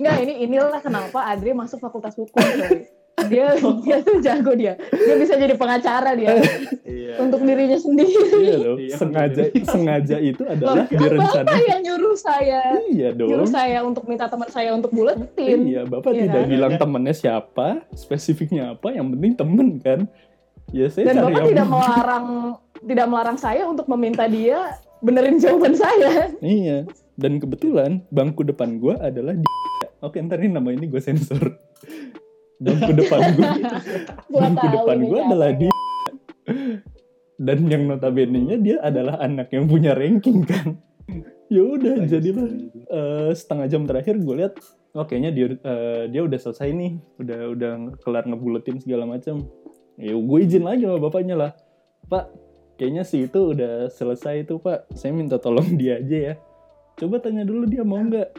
nggak 0.01 0.15
ini 0.25 0.33
inilah 0.49 0.81
kenapa 0.81 1.29
Adri 1.29 1.53
masuk 1.53 1.77
fakultas 1.77 2.17
hukum 2.17 2.33
coy. 2.41 2.89
Dia 3.25 3.57
dia 3.81 3.97
tuh 3.99 4.21
jago 4.21 4.53
dia 4.53 4.77
dia 4.93 5.15
bisa 5.17 5.33
jadi 5.33 5.57
pengacara 5.57 6.13
dia 6.13 6.37
Iya. 6.85 7.17
untuk 7.17 7.41
dirinya 7.41 7.73
sendiri 7.75 8.13
iya 8.37 8.55
loh 8.55 8.77
Iya, 8.77 8.93
sengaja 8.93 9.41
sengaja 9.65 10.17
itu 10.19 10.43
adalah 10.45 10.85
kan 10.85 10.93
direncanakan 10.93 11.45
bapak 11.49 11.65
yang 11.65 11.81
nyuruh 11.81 12.13
saya 12.15 12.61
iya 12.87 13.09
dong 13.09 13.29
nyuruh 13.33 13.49
saya 13.49 13.79
untuk 13.81 14.05
minta 14.05 14.29
teman 14.29 14.45
saya 14.47 14.69
untuk 14.71 14.93
buletin 14.93 15.59
Iya, 15.65 15.81
Bapak 15.83 16.13
Iya 16.13 16.23
tidak 16.23 16.41
kan? 16.41 16.47
bilang 16.47 16.73
temennya 16.77 17.15
siapa, 17.15 17.67
spesifiknya 17.91 18.77
apa, 18.77 18.93
yang 18.93 19.09
penting 19.09 19.33
temen 19.33 19.67
kan. 19.79 19.99
Ya 20.69 20.85
saya 20.87 21.09
dan 21.09 21.15
cari 21.17 21.25
bapak 21.25 21.39
yang 21.39 21.49
tidak 21.49 21.67
melarang 21.67 22.27
tidak 22.77 23.07
melarang 23.07 23.37
saya 23.39 23.63
untuk 23.65 23.85
meminta 23.87 24.27
dia 24.27 24.77
benerin 24.99 25.39
jawaban 25.39 25.73
saya 25.73 26.29
Iya. 26.37 26.85
Dan 27.15 27.39
kebetulan 27.39 28.05
bangku 28.09 28.43
depan 28.43 28.77
gua 28.77 28.99
adalah 28.99 29.33
di 29.33 29.47
Oke, 29.97 30.21
ntar 30.21 30.37
ini 30.37 30.53
nama 30.53 30.69
ini 30.69 30.85
gue 30.85 31.01
sensor. 31.01 31.57
Bangku 32.57 32.91
depan 32.97 33.19
gua, 33.37 33.49
gua 34.33 34.39
bangku 34.49 34.65
tahu 34.65 34.73
depan 34.73 34.97
siapa 34.97 35.25
adalah 35.29 35.49
ya. 35.49 35.57
di 35.57 35.67
Dan 37.37 37.59
yang 37.69 37.83
notabene-nya 37.85 38.55
dia 38.57 38.77
adalah 38.81 39.21
anak 39.21 39.53
yang 39.53 39.69
punya 39.69 39.93
ranking 39.93 40.41
kan. 40.41 40.81
Ya 41.53 41.61
udah, 41.63 42.01
jadilah 42.09 42.49
eh, 42.89 43.29
setengah 43.37 43.67
jam 43.69 43.85
terakhir 43.85 44.17
gue 44.17 44.35
lihat 44.35 44.57
oh 44.97 45.05
kayaknya 45.05 45.31
dia 45.31 45.45
eh, 45.53 46.03
dia 46.09 46.21
udah 46.25 46.39
selesai 46.41 46.73
nih. 46.73 46.97
Udah 47.21 47.39
udah 47.53 47.71
kelar 48.01 48.25
ngebuletin 48.25 48.81
segala 48.81 49.05
macam. 49.05 49.45
Ya 50.01 50.17
gue 50.17 50.39
izin 50.41 50.65
lagi 50.65 50.89
sama 50.89 50.97
bapaknya 50.97 51.37
lah. 51.37 51.51
Pak 52.09 52.25
kayaknya 52.81 53.05
sih 53.05 53.29
itu 53.29 53.53
udah 53.53 53.93
selesai 53.93 54.49
itu 54.49 54.57
pak. 54.57 54.89
Saya 54.97 55.13
minta 55.13 55.37
tolong 55.37 55.77
dia 55.77 56.01
aja 56.01 56.17
ya. 56.17 56.35
Coba 56.97 57.21
tanya 57.21 57.45
dulu 57.45 57.69
dia 57.69 57.85
mau 57.85 58.01
nggak. 58.01 58.33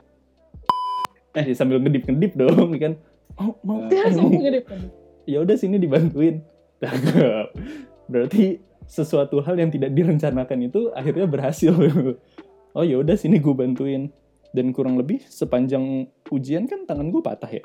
Eh. 1.38 1.54
Sambil 1.54 1.78
ngedip 1.78 2.02
ngedip 2.10 2.34
dong 2.34 2.74
kan 2.82 2.98
mau 3.38 3.50
mau 3.62 3.78
Dia 3.86 4.04
langsung 4.04 4.28
mau 4.28 4.36
ngedip. 4.36 4.64
ya 5.24 5.38
udah 5.38 5.54
sini 5.54 5.76
dibantuin. 5.76 6.42
Berarti 8.06 8.58
sesuatu 8.84 9.38
hal 9.38 9.56
yang 9.56 9.68
tidak 9.68 9.92
direncanakan 9.92 10.58
itu 10.64 10.90
akhirnya 10.92 11.26
berhasil. 11.26 11.72
Oh 12.70 12.82
ya 12.82 12.96
udah 12.96 13.14
sini 13.14 13.38
gue 13.38 13.50
bantuin. 13.50 14.12
Dan 14.48 14.72
kurang 14.72 14.96
lebih 14.96 15.20
sepanjang 15.22 16.04
ujian 16.28 16.64
kan 16.64 16.84
tangan 16.84 17.08
gue 17.08 17.20
patah 17.20 17.50
ya? 17.50 17.60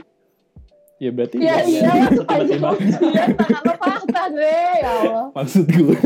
Ya 0.97 1.09
berarti 1.09 1.36
ya 1.38 1.59
ya- 1.59 1.65
iya 1.65 1.81
lah 1.88 2.09
sepanjang 2.13 2.62
ujian 2.62 3.29
tangan 3.33 3.62
lo 3.62 3.75
patah 3.77 4.25
deh 4.29 4.73
ya 4.75 4.91
Allah. 5.01 5.25
Maksud 5.33 5.65
gue 5.65 5.99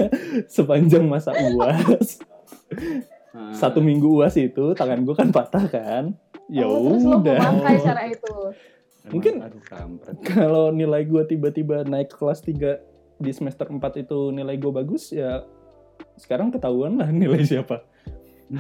sepanjang 0.47 1.03
masa 1.06 1.34
uas 1.34 2.21
Ah. 3.30 3.53
satu 3.53 3.80
minggu 3.80 4.17
uas 4.17 4.34
itu 4.34 4.73
tangan 4.73 5.01
gue 5.01 5.13
kan 5.13 5.30
patah 5.30 5.65
kan? 5.67 6.03
Ya 6.47 6.65
Oh, 6.65 6.89
terus 6.89 7.03
lo 7.03 7.21
udah. 7.21 7.38
memakai 7.38 7.77
cara 7.80 8.01
itu 8.08 8.34
Emang, 9.08 9.13
mungkin- 9.15 9.39
aduh 9.39 9.62
kalau 10.22 10.70
nilai 10.70 11.04
gue 11.04 11.24
tiba-tiba 11.26 11.84
naik 11.84 12.12
ke 12.12 12.17
kelas 12.17 12.43
3 12.43 12.78
di 13.17 13.32
semester 13.32 13.65
4 13.65 13.80
itu 13.98 14.30
nilai 14.30 14.56
gue 14.56 14.70
bagus 14.70 15.10
ya 15.10 15.41
sekarang 16.15 16.52
ketahuan 16.52 17.00
lah 17.00 17.08
nilai 17.15 17.41
siapa 17.41 17.82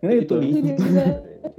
nah 0.00 0.12
itu 0.16 0.32
juga. 0.40 1.04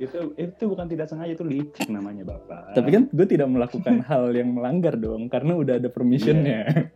itu 0.01 0.17
itu 0.33 0.63
bukan 0.65 0.89
tidak 0.89 1.05
sengaja 1.05 1.37
itu 1.37 1.45
licik 1.45 1.85
namanya 1.89 2.25
bapak. 2.25 2.73
tapi 2.73 2.89
kan 2.89 3.03
gue 3.05 3.27
tidak 3.29 3.45
melakukan 3.45 4.01
hal 4.09 4.33
yang 4.33 4.49
melanggar 4.49 4.97
dong 4.97 5.29
karena 5.29 5.53
udah 5.53 5.77
ada 5.77 5.89
permissionnya 5.89 6.89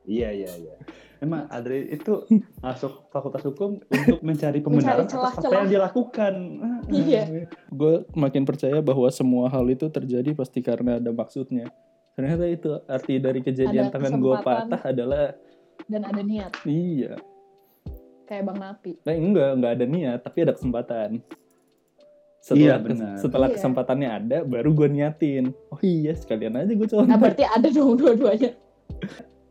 Iya 0.00 0.32
iya 0.32 0.50
iya. 0.56 0.74
Emang 1.20 1.44
Adri 1.46 1.84
itu 1.86 2.24
masuk 2.58 3.08
fakultas 3.08 3.44
hukum 3.44 3.76
untuk 3.78 4.18
mencari 4.26 4.58
pembenaran 4.58 5.04
atas 5.04 5.12
apa 5.12 5.36
celah-celah. 5.36 5.52
yang 5.54 5.66
dia 5.68 5.80
lakukan. 5.80 6.34
Iya. 6.90 7.22
gue 7.70 7.94
makin 8.14 8.42
percaya 8.42 8.80
bahwa 8.80 9.06
semua 9.10 9.46
hal 9.46 9.62
itu 9.64 9.86
terjadi 9.86 10.32
pasti 10.32 10.58
karena 10.58 10.96
ada 10.96 11.08
maksudnya 11.08 11.70
ternyata 12.12 12.44
itu 12.44 12.66
arti 12.84 13.16
dari 13.16 13.40
kejadian 13.40 13.86
Ada 13.86 13.94
tangan 13.94 14.18
gue 14.18 14.36
patah 14.40 14.82
adalah 14.82 15.24
dan 15.86 16.02
ada 16.02 16.18
niat 16.20 16.50
iya 16.64 17.14
kayak 18.24 18.42
bang 18.42 18.58
Napi 18.58 18.92
Eh, 19.00 19.14
enggak, 19.14 19.50
enggak 19.54 19.72
ada 19.72 19.86
niat, 19.86 20.18
tapi 20.20 20.38
ada 20.40 20.52
kesempatan. 20.52 21.18
Setelah, 22.40 22.58
Iya, 22.58 22.74
benar. 22.80 23.14
setelah 23.16 23.46
Iya. 23.46 23.54
kesempatannya 23.54 24.08
ada, 24.08 24.38
baru 24.42 24.70
gue 24.72 24.88
niatin. 24.88 25.44
Oh 25.68 25.80
iya, 25.80 26.14
sekalian 26.14 26.56
aja 26.56 26.70
gue 26.70 26.86
contoh. 26.86 27.04
nah 27.04 27.14
berarti 27.14 27.42
ada 27.42 27.68
dong 27.68 27.94
dua-duanya 27.94 28.50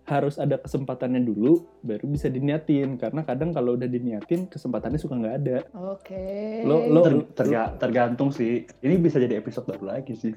Harus 0.10 0.42
ada 0.42 0.58
kesempatannya 0.58 1.22
dulu, 1.22 1.62
baru 1.80 2.10
bisa 2.10 2.26
diniatin. 2.28 2.98
Karena 2.98 3.22
kadang 3.22 3.54
kalau 3.54 3.78
udah 3.78 3.86
diniatin, 3.86 4.50
kesempatannya 4.50 4.98
suka 4.98 5.14
nggak 5.14 5.36
ada. 5.38 5.58
oke 5.72 6.26
Lo- 6.66 6.90
lo- 6.90 7.06
Ter- 7.06 7.30
terga- 7.38 7.78
tergantung 7.78 8.34
sih. 8.34 8.66
Ini 8.82 8.98
bisa 8.98 9.22
jadi 9.22 9.38
episode 9.38 9.70
baru 9.70 9.94
lagi 9.94 10.18
sih. 10.18 10.34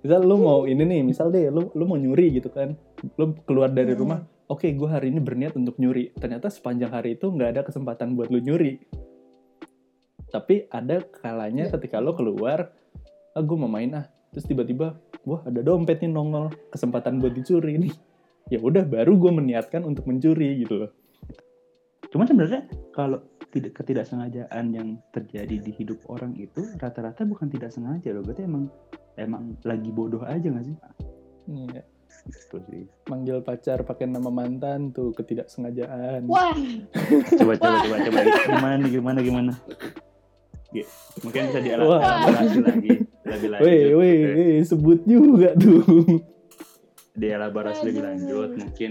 Misal 0.00 0.24
lu 0.24 0.40
mau 0.40 0.64
ini 0.64 0.80
nih, 0.80 1.04
misal 1.04 1.28
deh, 1.28 1.52
lu, 1.52 1.68
lu 1.76 1.84
mau 1.84 2.00
nyuri 2.00 2.40
gitu 2.40 2.48
kan. 2.48 2.72
Lu 3.20 3.36
keluar 3.44 3.68
dari 3.68 3.92
Hmm. 3.92 4.00
rumah, 4.00 4.18
oke 4.48 4.64
gue 4.64 4.88
hari 4.88 5.12
ini 5.12 5.20
berniat 5.20 5.52
untuk 5.52 5.76
nyuri. 5.76 6.16
Ternyata 6.16 6.48
sepanjang 6.48 6.88
hari 6.88 7.20
itu 7.20 7.28
nggak 7.28 7.50
ada 7.52 7.62
kesempatan 7.62 8.16
buat 8.16 8.32
lu 8.32 8.40
nyuri. 8.40 8.80
Tapi 10.30 10.64
ada 10.70 11.04
kalanya 11.04 11.68
Ya. 11.68 11.72
ketika 11.76 12.00
lo 12.00 12.16
keluar, 12.16 12.72
ah 13.36 13.42
gue 13.44 13.56
mau 13.58 13.68
main 13.68 13.92
ah. 13.92 14.06
Terus 14.30 14.46
tiba-tiba, 14.46 14.94
wah 15.26 15.42
ada 15.42 15.60
dompet 15.60 16.00
nih 16.00 16.08
nongol, 16.08 16.48
kesempatan 16.70 17.18
buat 17.18 17.34
dicuri 17.34 17.76
nih. 17.76 17.92
Ya 18.50 18.58
udah, 18.58 18.82
baru 18.82 19.14
gue 19.14 19.30
meniatkan 19.32 19.82
untuk 19.82 20.04
mencuri 20.04 20.60
gitu 20.60 20.74
loh. 20.76 20.90
Cuman 22.10 22.26
sebenarnya 22.26 22.66
kalau 22.90 23.22
tidak 23.48 23.78
ketidaksengajaan 23.78 24.64
yang 24.70 24.98
terjadi 25.10 25.56
di 25.56 25.70
hidup 25.72 26.02
orang 26.06 26.34
itu 26.34 26.66
rata-rata 26.76 27.22
bukan 27.22 27.46
tidak 27.46 27.70
sengaja 27.70 28.10
loh. 28.10 28.22
Berarti 28.22 28.42
emang 28.42 28.66
emang 29.14 29.54
lagi 29.62 29.90
bodoh 29.90 30.22
aja 30.22 30.42
gak 30.42 30.66
sih? 30.66 30.76
Iya. 31.46 31.82
Gitu 32.26 32.56
sih. 32.66 32.82
Manggil 33.06 33.38
pacar 33.40 33.86
pakai 33.86 34.04
nama 34.04 34.26
mantan 34.26 34.90
tuh 34.90 35.14
ketidaksengajaan. 35.14 36.26
wah 36.26 36.50
Coba 37.38 37.54
coba 37.54 37.76
coba 37.80 37.96
coba 38.02 38.18
gimana 38.44 38.74
nih 38.76 38.90
gimana 38.90 39.18
gimana. 39.22 39.52
Gi- 40.70 40.86
Mungkin 41.22 41.40
bisa 41.46 41.60
dielaborasi 41.60 42.58
lagi 42.60 42.90
lebih 43.22 43.48
lanjut. 43.48 43.62
Weh, 43.62 43.82
weh, 43.94 44.16
weh, 44.26 44.58
sebut 44.60 45.06
juga 45.06 45.54
tuh. 45.62 45.86
Dielaborasi 47.20 47.82
lebih 47.84 48.02
lanjut 48.02 48.50
mungkin 48.56 48.90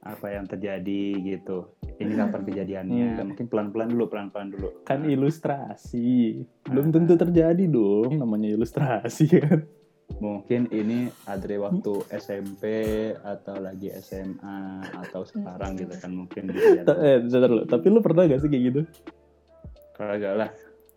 apa 0.00 0.26
yang 0.32 0.48
terjadi 0.48 1.02
gitu. 1.20 1.76
Ini 2.00 2.16
kapan 2.16 2.42
kejadiannya? 2.42 3.06
Hmm. 3.14 3.26
Mungkin 3.28 3.46
pelan-pelan 3.46 3.92
dulu, 3.92 4.08
pelan-pelan 4.08 4.48
dulu. 4.48 4.68
kan 4.82 5.04
Nah, 5.04 5.12
ilustrasi 5.12 6.40
belum 6.64 6.88
Ah. 6.88 6.92
tentu 6.96 7.14
terjadi 7.14 7.64
dong 7.68 8.16
namanya 8.16 8.48
ilustrasi 8.48 9.28
kan 9.44 9.60
mungkin 10.18 10.66
ini 10.68 11.06
Adre 11.22 11.54
waktu 11.56 12.02
SMP 12.10 12.64
atau 13.14 13.54
lagi 13.56 13.94
SMA 13.94 14.82
atau 14.98 15.22
sekarang 15.22 15.78
gitu 15.78 15.94
kan 15.94 16.10
mungkin 16.10 16.50
eh 17.06 17.22
dulu. 17.22 17.62
tapi 17.64 17.86
lu 17.86 18.02
pernah 18.02 18.26
gak 18.26 18.42
sih 18.42 18.50
kayak 18.50 18.64
gitu 18.68 18.80
Kagak 19.94 20.34
lah, 20.34 20.50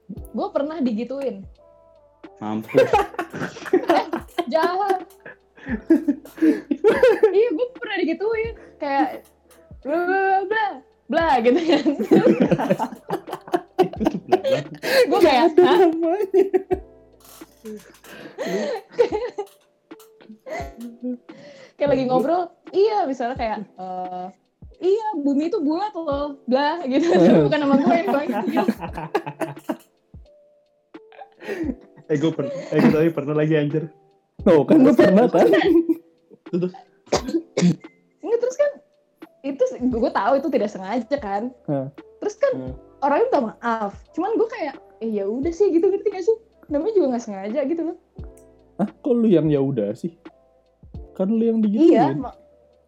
gue 0.09 0.47
pernah 0.49 0.79
digituin 0.79 1.45
mampus. 2.39 2.89
jahat 4.53 5.03
iya 7.33 7.49
gue 7.53 7.67
pernah 7.79 7.95
digituin. 7.99 8.53
Kayak 8.79 9.07
bla 9.83 9.97
bla 10.03 10.19
bla 10.47 10.65
bla 11.07 11.27
gitu 11.43 11.59
kan. 11.59 11.83
Gue 15.07 15.19
kayak 15.23 15.41
ada 15.53 15.63
"Hah? 15.63 15.79
namanya. 15.87 16.45
Kayak 21.79 21.89
lagi 21.89 22.03
ngobrol 22.07 22.43
iya 22.71 23.03
misalnya 23.07 23.35
kayak 23.35 23.57
eh, 23.79 24.25
iya 24.83 25.07
bumi 25.19 25.47
itu 25.47 25.59
bulat 25.63 25.93
loh 25.95 26.39
bla 26.47 26.83
gitu. 26.87 27.07
Bukan 27.47 27.59
nama 27.59 27.75
gue 27.79 27.95
yang 27.95 28.09
bang 28.11 28.27
eh 32.03 32.17
gue 32.19 32.31
pernah, 32.35 32.51
eh 32.51 32.77
gue 32.79 32.91
tadi 32.91 33.09
pernah 33.11 33.35
lagi 33.35 33.53
anjir. 33.59 33.83
Oh 34.45 34.61
kan 34.63 34.77
gue 34.79 34.93
pernah 34.93 35.25
kan 35.25 35.47
Nggak, 38.19 38.39
terus 38.39 38.55
kan 38.55 38.71
itu 39.43 39.63
gue 39.81 40.11
tahu 40.13 40.33
itu 40.37 40.47
tidak 40.49 40.69
sengaja 40.69 41.17
kan. 41.17 41.51
Terus 42.17 42.35
kan 42.37 42.51
Hmm. 42.53 42.73
orangnya 43.01 43.25
minta 43.27 43.41
maaf. 43.51 43.91
Cuman 44.13 44.37
gue 44.37 44.47
kayak 44.47 44.75
eh 44.99 45.11
ya 45.11 45.25
udah 45.25 45.51
sih 45.51 45.67
gitu 45.69 45.83
ngerti 45.85 46.07
gak 46.09 46.23
sih? 46.23 46.37
Namanya 46.67 46.93
juga 46.93 47.07
nggak 47.11 47.23
sengaja 47.23 47.59
gitu 47.65 47.81
loh. 47.83 47.97
Ah 48.77 48.87
kok 48.87 49.11
lu 49.11 49.27
yang 49.27 49.47
ya 49.47 49.59
udah 49.59 49.91
sih? 49.91 50.15
Kan 51.13 51.29
lu 51.29 51.43
yang 51.43 51.59
digituin. 51.59 51.91
Iya 51.91 52.05
ma- 52.15 52.39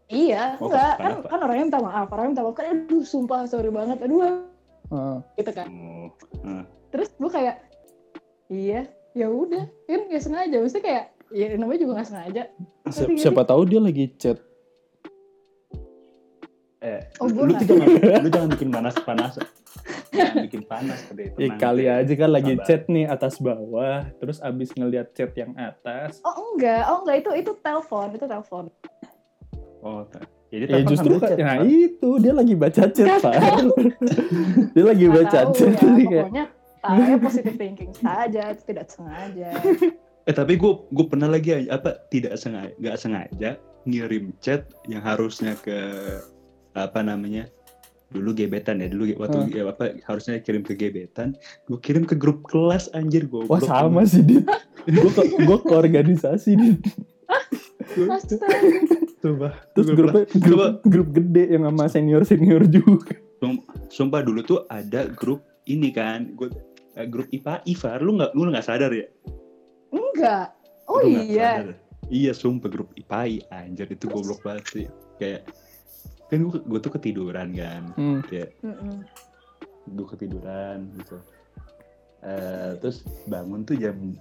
iya 0.07 0.43
Oh, 0.55 0.69
enggak. 0.69 0.95
kan 0.95 1.13
kan 1.25 1.39
orangnya 1.41 1.65
minta 1.67 1.81
maaf. 1.81 2.07
Orangnya 2.07 2.31
minta 2.31 2.43
maaf 2.43 2.55
kan 2.55 2.65
aduh 2.69 3.03
sumpah 3.03 3.41
sorry 3.45 3.67
banget 3.67 3.99
aduh. 3.99 4.47
Ah, 4.87 5.19
gitu 5.35 5.51
kan. 5.51 5.67
Oh, 5.67 6.63
terus 6.89 7.11
gue 7.11 7.29
kayak 7.29 7.55
iya 8.47 8.87
ya 9.11 9.27
udah. 9.27 9.67
Kan 9.83 10.07
nggak 10.07 10.23
sengaja. 10.23 10.57
Mesti 10.57 10.79
kayak 10.79 11.11
ya 11.29 11.55
namanya 11.55 11.79
juga 11.79 11.91
nggak 11.95 12.07
sengaja. 12.07 12.43
Si- 12.85 13.01
Ngerti 13.01 13.11
nggak 13.11 13.21
siapa 13.21 13.41
tahu 13.43 13.61
dia 13.63 13.79
lagi 13.79 14.05
chat. 14.15 14.37
Eh, 16.79 17.01
Oh, 17.17 17.25
lu 17.25 17.49
tuh 17.49 17.65
jangan, 17.65 18.21
lu 18.21 18.29
jangan 18.29 18.49
bikin 18.51 18.69
panas 18.69 18.95
panas. 19.01 19.33
jangan 20.11 20.45
bikin 20.45 20.61
panas 20.63 20.99
ya 21.01 21.11
deh. 21.11 21.27
tenang 21.33 21.57
kali 21.57 21.83
aja. 21.87 22.13
kan 22.13 22.29
lagi 22.29 22.53
Sabar. 22.53 22.65
chat 22.65 22.81
nih 22.85 23.05
atas 23.05 23.33
bawah 23.37 24.05
terus 24.15 24.37
abis 24.39 24.69
ngeliat 24.71 25.09
chat 25.11 25.33
yang 25.33 25.53
atas. 25.55 26.21
Oh 26.21 26.53
enggak. 26.53 26.85
Oh 26.85 27.01
enggak. 27.01 27.15
Itu 27.19 27.29
itu 27.33 27.51
telepon 27.59 28.13
itu 28.13 28.25
telepon. 28.25 28.65
Oh, 29.81 30.01
jadi 30.47 30.63
ya 30.63 30.69
telepon 30.77 30.89
justru 30.89 31.09
sambil 31.11 31.27
chat, 31.27 31.37
nah 31.39 31.55
Pak. 31.55 31.65
itu. 31.67 32.09
Dia 32.17 32.33
lagi 32.33 32.53
baca 32.55 32.83
chat 32.87 33.09
pak. 33.19 33.33
dia 34.73 34.83
lagi 34.85 35.05
baca 35.07 35.37
tahu 35.41 35.53
chat 35.53 35.73
ya, 35.73 35.89
pokoknya 36.21 36.45
tahu 36.79 36.99
positive 37.19 37.55
thinking 37.55 37.91
saja 37.91 38.41
itu 38.47 38.61
tidak 38.63 38.85
sengaja 38.87 39.49
Eh 40.25 40.33
tapi 40.33 40.57
gue 40.57 40.71
gue 40.89 41.05
pernah 41.05 41.29
lagi 41.29 41.69
apa 41.69 42.01
tidak 42.09 42.33
sengaja 42.35 42.73
nggak 42.81 42.97
sengaja 42.97 43.49
ngirim 43.85 44.33
chat 44.41 44.65
yang 44.89 45.05
harusnya 45.05 45.53
ke 45.61 45.77
apa 46.73 47.05
namanya 47.05 47.45
dulu 48.09 48.33
gebetan 48.33 48.81
ya 48.81 48.89
dulu 48.89 49.05
waktu 49.21 49.37
Hmm. 49.37 49.51
ya, 49.53 49.63
apa 49.69 49.97
harusnya 50.05 50.41
kirim 50.41 50.65
ke 50.65 50.73
gebetan 50.73 51.37
gue 51.69 51.77
kirim 51.77 52.05
ke 52.09 52.17
grup 52.17 52.41
kelas 52.49 52.89
anjir 52.97 53.29
gue 53.29 53.45
wah 53.45 53.61
sama 53.61 54.01
sih 54.05 54.25
dit. 54.25 54.45
Gue 54.85 55.09
ke 55.09 55.23
gue 55.45 55.57
ke 55.61 55.73
organisasi 55.73 56.51
dit. 56.57 56.77
Astaga. 58.09 58.57
Coba. 59.21 59.49
terus 59.73 59.89
grupnya 59.93 60.23
grup 60.37 60.59
grup 60.85 61.09
gede 61.13 61.57
yang 61.57 61.65
sama 61.65 61.85
senior 61.89 62.21
senior 62.21 62.61
juga 62.69 63.17
sumpah 63.89 64.21
dulu 64.21 64.41
tuh 64.45 64.59
ada 64.69 65.09
grup 65.09 65.41
ini 65.65 65.89
kan 65.89 66.33
gue 66.37 66.49
eh, 66.93 67.05
grup 67.09 67.25
IPA 67.33 67.65
IFAR 67.65 68.05
lu 68.05 68.21
nggak 68.21 68.37
lu 68.37 68.49
nggak 68.49 68.65
sadar 68.65 68.93
ya 68.93 69.09
enggak. 69.95 70.47
Oh 70.85 71.01
iya. 71.01 71.63
sadar. 71.63 71.75
iya 72.11 72.31
sumpah 72.35 72.69
grup 72.69 72.91
IPAI. 72.99 73.47
Anjir 73.49 73.87
itu 73.89 74.05
goblok 74.11 74.43
banget 74.45 74.65
sih. 74.69 74.87
Kayak 75.17 75.49
kan 76.29 76.41
gue 76.41 76.59
gue 76.61 76.79
tuh 76.81 76.91
ketiduran 76.93 77.55
kan. 77.55 77.83
Hmm. 77.95 78.19
Mm-mm. 78.61 79.05
gue 79.85 80.07
ketiduran 80.17 80.89
gitu. 80.97 81.17
Eh, 82.25 82.71
terus 82.81 83.05
bangun 83.29 83.61
tuh 83.61 83.77
jam 83.77 84.17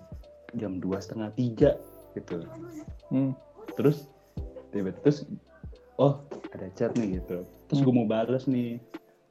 jam 0.55 0.77
dua 0.79 1.01
setengah 1.01 1.33
tiga 1.35 1.71
gitu. 2.15 2.45
Hmm. 3.11 3.33
terus 3.75 4.07
tiba 4.71 4.95
terus 5.03 5.27
oh 5.99 6.23
ada 6.55 6.69
chat 6.77 6.93
nih 6.95 7.19
gitu. 7.19 7.43
Terus 7.67 7.81
gue 7.81 7.95
mau 7.97 8.07
balas 8.07 8.47
nih 8.47 8.79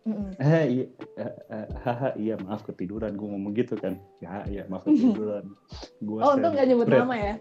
Mm-mm. 0.04 0.36
eh 0.36 0.64
iya 0.68 0.86
eh, 1.16 1.34
eh, 1.48 1.68
haha 1.80 2.10
iya 2.20 2.36
maaf 2.44 2.68
ketiduran. 2.68 3.16
Gue 3.16 3.28
ngomong 3.32 3.56
gitu 3.56 3.80
kan. 3.80 3.96
Ya 4.20 4.44
iya 4.52 4.64
maaf 4.68 4.84
ketiduran. 4.84 5.48
Gue 6.08 6.20
oh 6.20 6.36
untung 6.36 6.52
nggak 6.52 6.68
nyebut 6.68 6.88
nama 6.92 7.16
ya? 7.16 7.36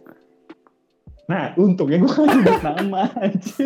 Nah 1.31 1.55
untungnya 1.55 2.03
gue 2.03 2.11
gak 2.11 2.29
nyebut 2.35 2.63
nama 2.67 3.03
aja 3.19 3.65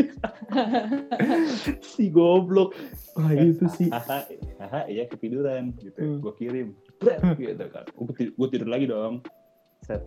si 1.97 2.09
goblok. 2.13 2.77
Wah 3.17 3.33
itu 3.33 3.65
sih. 3.77 3.89
haha 3.89 4.25
haha 4.61 4.81
iya 4.89 5.09
ketiduran 5.09 5.73
gitu. 5.81 5.97
Hmm. 6.01 6.19
gue 6.21 6.33
kirim 6.37 6.69
Bret, 6.97 7.21
gitu 7.37 7.65
kan. 7.69 7.85
Gue 7.93 8.15
tidur, 8.17 8.33
gua 8.37 8.49
tidur 8.49 8.69
lagi 8.73 8.87
dong. 8.89 9.21
Set 9.85 10.01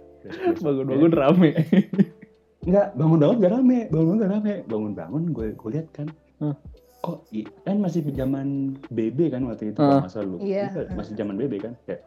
bangun-bangun 0.62 1.14
rame. 1.14 1.52
Enggak, 2.66 2.88
bangun-bangun 2.98 3.38
gak 3.40 3.54
rame, 3.56 3.80
bangun-bangun 3.94 4.20
gak 4.20 4.32
rame. 4.34 4.54
Bangun-bangun 4.66 5.24
gue 5.32 5.48
gue 5.54 5.70
lihat 5.74 5.88
kan, 5.94 6.08
Hmm. 6.40 6.56
Kok 7.00 7.24
i- 7.32 7.48
kan 7.64 7.80
masih 7.80 8.04
zaman 8.12 8.48
BB 8.92 9.32
kan 9.32 9.48
waktu 9.48 9.72
itu 9.72 9.80
Ah. 9.80 9.88
kalau 9.88 10.02
nggak 10.04 10.12
salah 10.12 10.28
lu. 10.28 10.38
Iya, 10.40 10.68
Iya, 10.68 10.82
ah. 10.84 10.96
masih 10.96 11.14
zaman 11.16 11.36
BB 11.36 11.54
kan. 11.60 11.74
Kayak, 11.88 12.02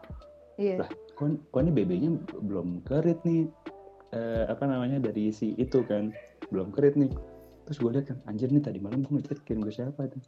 iya 0.57 0.74
Lah. 0.85 0.88
kok, 1.16 1.26
kok 1.48 1.61
ini 1.61 1.72
BB-nya 1.72 2.11
belum 2.38 2.68
kerit 2.85 3.20
nih, 3.24 3.48
eh, 4.12 4.44
apa 4.46 4.64
namanya 4.68 5.00
dari 5.00 5.33
si 5.33 5.57
itu 5.57 5.81
kan, 5.85 6.12
belum 6.52 6.70
kerit 6.70 6.94
nih. 6.94 7.09
Terus 7.64 7.78
gue 7.78 7.90
lihat 7.90 8.07
kan, 8.07 8.18
anjir 8.26 8.50
nih 8.50 8.61
tadi 8.61 8.78
malam 8.78 9.00
gue 9.00 9.12
ngechat 9.16 9.40
kirim 9.46 9.64
ke 9.64 9.72
siapa 9.72 10.11
tuh? 10.11 10.20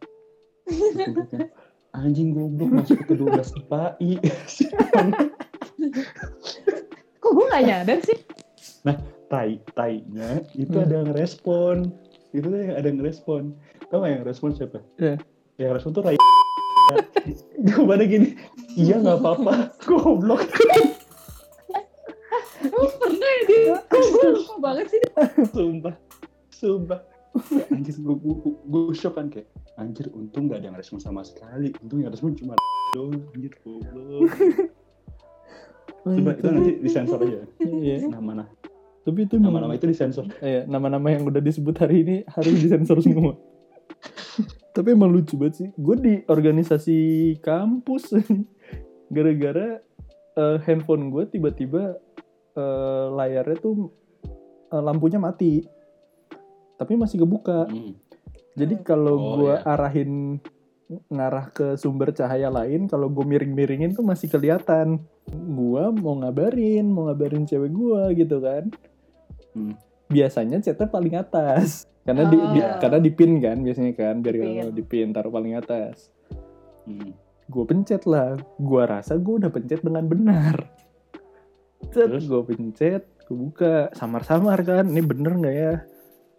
Liat 0.65 1.29
kan, 1.29 1.41
anjing 1.93 2.33
goblok 2.33 2.71
masuk 2.73 3.05
ke 3.05 3.15
12 3.15 3.53
IPAI. 3.55 4.11
kok 7.21 7.33
gue 7.33 7.47
nggak 7.49 7.65
nyadar 7.65 7.99
sih 8.05 8.19
tai 9.25 9.57
tainya 9.75 10.45
itu 10.55 10.71
Hmm. 10.71 10.85
ada 10.85 10.95
yang 11.01 11.09
ngerespon 11.11 11.77
itu 12.31 12.45
tuh 12.45 12.59
yang 12.61 12.77
ada 12.77 12.87
yang 12.87 12.99
ngerespon 13.01 13.43
tau 13.95 14.03
gak 14.03 14.11
yang 14.11 14.27
respon 14.27 14.51
siapa? 14.51 14.83
Iya. 14.99 15.23
yang 15.55 15.71
respon 15.71 15.95
tuh 15.95 16.03
Rai 16.03 16.19
jawabannya 17.71 18.07
gini 18.11 18.29
iya 18.75 18.99
nggak 18.99 19.23
apa-apa. 19.23 19.71
Goblok. 19.87 20.43
Oh 22.75 22.91
pernah 22.99 23.31
ya? 23.39 23.43
Dia 23.47 23.77
kok 23.87 24.03
gue 24.03 24.31
lupa 24.35 24.55
banget 24.59 24.87
sih? 24.91 25.01
Sumpah. 25.55 25.95
Sumpah. 26.51 27.01
Anjir 27.71 27.95
gue 28.03 28.15
gue 28.19 28.35
gue 28.67 28.83
shock 28.99 29.15
kan 29.15 29.31
kayak 29.31 29.47
anjir 29.79 30.11
untung 30.11 30.51
gak 30.51 30.59
ada 30.59 30.75
yang 30.75 30.77
respon 30.77 30.99
sama 30.99 31.23
sekali. 31.23 31.71
Untung 31.79 32.03
yang 32.03 32.11
respon 32.11 32.35
cuma 32.35 32.59
doang. 32.99 33.23
Anjir 33.31 33.55
goblok. 33.63 34.35
Coba 36.03 36.31
itu 36.35 36.49
nanti 36.51 36.73
disensor 36.83 37.23
aja. 37.23 37.47
Iya. 37.63 38.11
Nama-nama. 38.11 38.51
Tapi 39.07 39.19
itu 39.23 39.39
nama-nama 39.39 39.79
itu 39.79 39.87
disensor. 39.87 40.27
Iya, 40.43 40.67
nama-nama 40.67 41.13
yang 41.13 41.29
udah 41.29 41.39
disebut 41.39 41.77
hari 41.79 42.03
ini 42.03 42.17
harus 42.27 42.59
disensor 42.59 42.99
semua. 42.99 43.39
Tapi 44.75 44.89
emang 44.91 45.15
lucu 45.15 45.39
banget 45.39 45.55
sih. 45.55 45.69
Gue 45.79 45.97
di 45.99 46.15
organisasi 46.27 46.99
kampus 47.39 48.11
gara-gara 49.15 49.79
eh, 50.35 50.57
handphone 50.67 51.15
gue 51.15 51.31
tiba-tiba 51.31 51.95
eh, 52.59 53.07
layarnya 53.15 53.57
tuh 53.63 53.95
eh, 54.75 54.83
lampunya 54.83 55.23
mati. 55.23 55.63
Tapi 56.75 56.93
masih 56.99 57.23
kebuka. 57.23 57.71
Hmm. 57.71 57.95
Jadi 58.59 58.83
kalau 58.83 59.15
Oh, 59.15 59.31
gue 59.39 59.55
iya. 59.55 59.67
arahin 59.67 60.43
ngarah 61.11 61.51
ke 61.51 61.75
sumber 61.81 62.13
cahaya 62.13 62.51
lain, 62.53 62.87
kalau 62.91 63.09
gue 63.11 63.25
miring-miringin 63.25 63.95
tuh 63.95 64.03
masih 64.03 64.27
kelihatan. 64.31 65.03
Gue 65.31 65.85
mau 65.95 66.19
ngabarin, 66.19 66.87
mau 66.87 67.07
ngabarin 67.07 67.47
cewek 67.47 67.71
gue 67.71 68.03
gitu 68.19 68.43
kan. 68.43 68.71
Hmm. 69.55 69.75
Biasanya 70.11 70.59
chatnya 70.61 70.91
paling 70.91 71.15
atas. 71.15 71.87
Karena 72.05 72.23
di, 72.25 72.37
di- 72.37 72.61
Oh. 72.61 72.77
karena 72.79 72.99
dipin 72.99 73.41
kan 73.41 73.57
biasanya 73.59 73.93
kan 73.93 74.21
biar 74.21 74.35
kalau 74.37 74.71
dipin 74.71 75.09
taruh 75.11 75.33
paling 75.33 75.57
atas. 75.57 76.13
Hmm. 76.85 77.17
Gue 77.45 77.65
pencet 77.65 78.05
lah. 78.05 78.37
Gue 78.57 78.83
rasa 78.83 79.17
gue 79.17 79.35
udah 79.39 79.49
pencet 79.49 79.81
dengan 79.81 80.05
benar. 80.05 80.69
Cet, 81.87 82.09
Terus? 82.09 82.25
gue 82.25 82.43
pencet, 82.43 83.03
gue 83.25 83.37
buka, 83.39 83.89
samar-samar 83.93 84.61
kan. 84.61 84.85
Ini 84.85 85.01
bener 85.01 85.33
nggak 85.35 85.55
ya? 85.55 85.75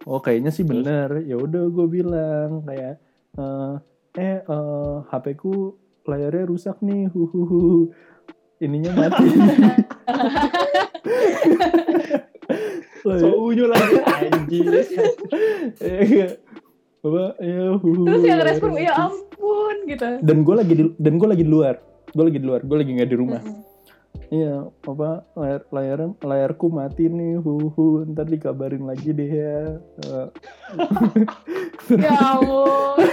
Oh 0.06 0.18
kayaknya 0.18 0.50
sih 0.50 0.62
bener. 0.62 1.22
Ya 1.22 1.34
udah 1.36 1.66
gue 1.66 1.88
bilang 1.88 2.62
kayak 2.62 3.02
eh 3.36 3.74
eh 4.16 4.38
eh, 4.40 4.96
HP 5.04 5.26
ku 5.36 5.74
layarnya 6.04 6.46
rusak 6.46 6.78
nih. 6.80 7.10
Huhuhu. 7.10 7.90
Ininya 8.60 8.92
mati. 8.96 9.26
So 13.06 13.28
unyu 13.54 13.70
lagi 13.70 13.96
anjir 14.18 14.74
Iya. 15.78 16.28
Apa 17.06 17.38
ya 17.38 17.78
terus 17.78 18.24
yang 18.26 18.42
respon 18.42 18.74
ya 18.82 18.94
ampun 18.98 19.76
gitu 19.86 20.06
Dan 20.26 20.42
gue 20.42 20.56
lagi 20.58 20.74
di 20.74 20.84
dan 20.98 21.22
gue 21.22 21.28
lagi 21.30 21.44
di 21.46 21.52
luar. 21.54 21.78
Gue 22.18 22.26
lagi 22.34 22.40
di 22.42 22.48
luar. 22.50 22.62
Gue 22.66 22.78
lagi 22.82 22.92
nggak 22.98 23.10
di 23.14 23.18
rumah. 23.18 23.42
Iya, 24.34 24.74
apa 24.90 25.22
layar 25.38 25.62
layar 25.70 26.00
layarku 26.18 26.66
mati 26.74 27.06
nih, 27.06 27.38
huhu. 27.38 28.10
Ntar 28.10 28.26
dikabarin 28.26 28.90
lagi 28.90 29.14
deh 29.14 29.30
ya. 29.30 29.60
Ya 31.86 32.18
ampun 32.18 33.06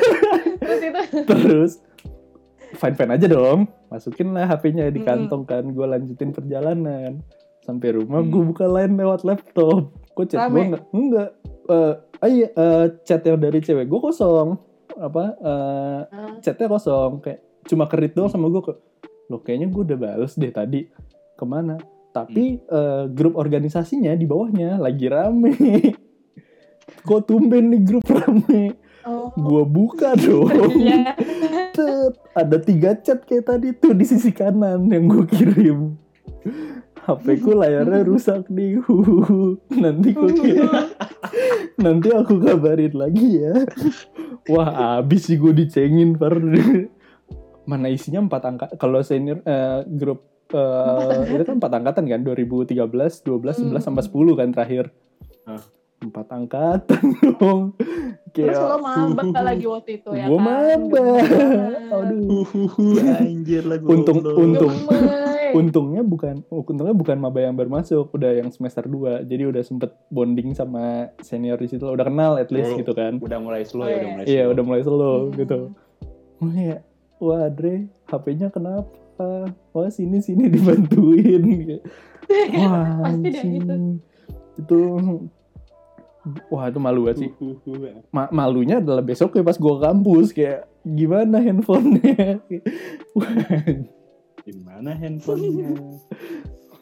terus 0.62 0.81
itu 0.81 1.20
terus 1.31 1.72
fine 2.81 2.96
fine 2.96 3.12
aja 3.12 3.26
dong. 3.28 3.68
Masukin 3.92 4.33
lah 4.33 4.48
HP-nya 4.48 4.88
di 4.88 5.05
kantong 5.05 5.44
kan. 5.44 5.68
Gue 5.76 5.85
lanjutin 5.85 6.33
perjalanan 6.33 7.20
sampai 7.62 7.88
rumah. 7.96 8.20
Hmm. 8.20 8.31
Gue 8.31 8.42
buka 8.53 8.66
line 8.66 8.94
lewat 8.98 9.22
laptop. 9.22 9.94
Kok 10.12 10.25
chat 10.29 10.51
gue 10.51 10.62
nggak? 10.75 10.85
Enggak. 10.92 11.31
Eh, 11.70 11.94
ah 12.20 12.29
iya, 12.29 12.48
eh, 12.53 12.85
chat 13.07 13.22
yang 13.25 13.38
dari 13.38 13.59
cewek 13.62 13.87
gue 13.87 14.01
kosong. 14.03 14.59
Apa? 14.92 15.25
eh, 15.40 16.01
Ah, 16.12 16.37
chatnya 16.44 16.68
kosong 16.68 17.25
kayak 17.25 17.40
cuma 17.66 17.87
kerit 17.87 18.12
doang 18.12 18.31
sama 18.31 18.51
gue 18.51 18.62
lo 19.31 19.38
kayaknya 19.40 19.70
gue 19.70 19.83
udah 19.87 19.98
bales 19.98 20.35
deh 20.35 20.51
tadi 20.51 20.85
ke 21.38 21.44
mana 21.46 21.79
tapi 22.12 22.61
eh, 22.61 23.05
grup 23.09 23.38
organisasinya 23.38 24.12
di 24.12 24.27
bawahnya 24.29 24.77
lagi 24.77 25.09
rame 25.09 25.55
kok 27.09 27.25
tumben 27.25 27.72
nih 27.72 27.83
grup 27.87 28.05
rame 28.11 28.77
oh 29.07 29.33
gue 29.33 29.62
buka 29.64 30.12
dong 30.18 30.53
iya 30.83 31.16
ada 32.37 32.57
tiga 32.61 32.98
chat 33.01 33.25
kayak 33.25 33.48
tadi 33.48 33.72
tuh 33.72 33.96
di 33.96 34.05
sisi 34.05 34.29
kanan 34.35 34.85
yang 34.92 35.09
gue 35.09 35.25
kirim 35.31 35.96
HP 37.03 37.27
ku 37.38 37.53
layarnya 37.53 38.03
rusak 38.03 38.47
nih 38.49 38.79
Huhuhu. 38.79 39.59
nanti 39.83 40.11
gue 40.11 40.33
kira 40.33 40.87
nanti 41.77 42.09
aku 42.09 42.38
kabarin 42.38 42.93
lagi 42.93 43.38
ya 43.38 43.55
wah 44.47 44.69
abis 44.97 45.27
sih 45.27 45.37
gue 45.37 45.51
dicengin 45.53 46.15
par 46.15 46.38
mana 47.62 47.87
isinya 47.88 48.19
empat 48.21 48.43
angka 48.45 48.67
kalau 48.77 49.01
senior 49.01 49.38
eh, 49.41 49.83
grup 49.88 50.23
eh, 50.49 51.27
itu 51.29 51.43
kan 51.43 51.57
empat 51.57 51.73
angkatan 51.73 52.05
kan 52.07 52.21
2013 52.21 52.79
12 52.79 52.87
11 53.19 53.23
Hmm. 53.65 53.79
sampai 53.79 54.03
10 54.03 54.12
kan 54.35 54.49
terakhir 54.51 54.85
Ah. 55.43 55.59
empat 55.99 56.27
angkatan 56.29 57.05
dong 57.35 57.75
Terus 58.33 58.55
kayak 58.55 58.65
lo 58.65 58.79
maba 58.79 59.41
lagi 59.45 59.67
waktu 59.67 59.91
itu 59.99 60.09
ya 60.11 60.25
Gua 60.25 60.35
kan? 60.35 60.47
maba. 60.81 61.05
Gemes. 61.21 61.93
Aduh. 61.93 62.47
anjir 63.21 63.62
lagu 63.62 63.87
Untung- 63.87 64.25
untung. 64.25 64.73
Gemes. 65.53 65.61
untungnya 65.62 66.03
bukan 66.03 66.35
untungnya 66.49 66.93
bukan 66.93 67.17
maba 67.17 67.41
yang 67.41 67.53
baru 67.53 67.71
masuk 67.71 68.09
udah 68.11 68.33
yang 68.35 68.49
semester 68.49 68.83
2 68.83 69.23
jadi 69.23 69.47
udah 69.47 69.61
sempet 69.61 69.93
bonding 70.09 70.53
sama 70.53 70.83
senior 71.19 71.57
di 71.57 71.69
situ 71.69 71.85
udah 71.85 72.03
kenal 72.03 72.35
at 72.35 72.49
least 72.49 72.73
Oh. 72.73 72.79
gitu 72.79 72.91
kan 72.91 73.17
udah 73.17 73.38
mulai 73.38 73.62
slow 73.62 73.85
Oh, 73.85 73.88
ya 73.88 73.95
iya. 73.95 74.01
udah 74.01 74.11
mulai 74.11 74.25
iya 74.25 74.41
slow. 74.41 74.51
udah 74.51 74.65
mulai 74.65 74.83
slow 74.83 75.17
Hmm. 75.23 75.35
gitu 75.35 75.59
wah 76.38 76.57
ya 76.57 76.77
wah 77.19 77.47
Dre 77.49 77.75
HP-nya 78.05 78.49
kenapa 78.49 79.29
wah 79.71 79.88
sini 79.88 80.19
sini 80.19 80.49
dibantuin 80.49 81.45
wah 82.59 82.87
Pasti 83.05 83.49
gitu. 83.53 83.75
itu 84.57 84.79
wah 86.49 86.67
itu 86.67 86.79
malu 86.79 87.05
banget 87.05 87.19
sih. 87.21 87.31
Ma- 88.15 88.31
malunya 88.31 88.79
adalah 88.79 89.01
besok 89.01 89.35
ya 89.35 89.43
pas 89.43 89.55
gua 89.55 89.77
ke 89.77 89.83
kampus 89.85 90.31
kayak 90.31 90.61
gimana 90.83 91.38
handphonenya 91.38 92.38
Wah, 94.42 94.50
gimana 94.50 94.90
handphonenya? 94.98 95.70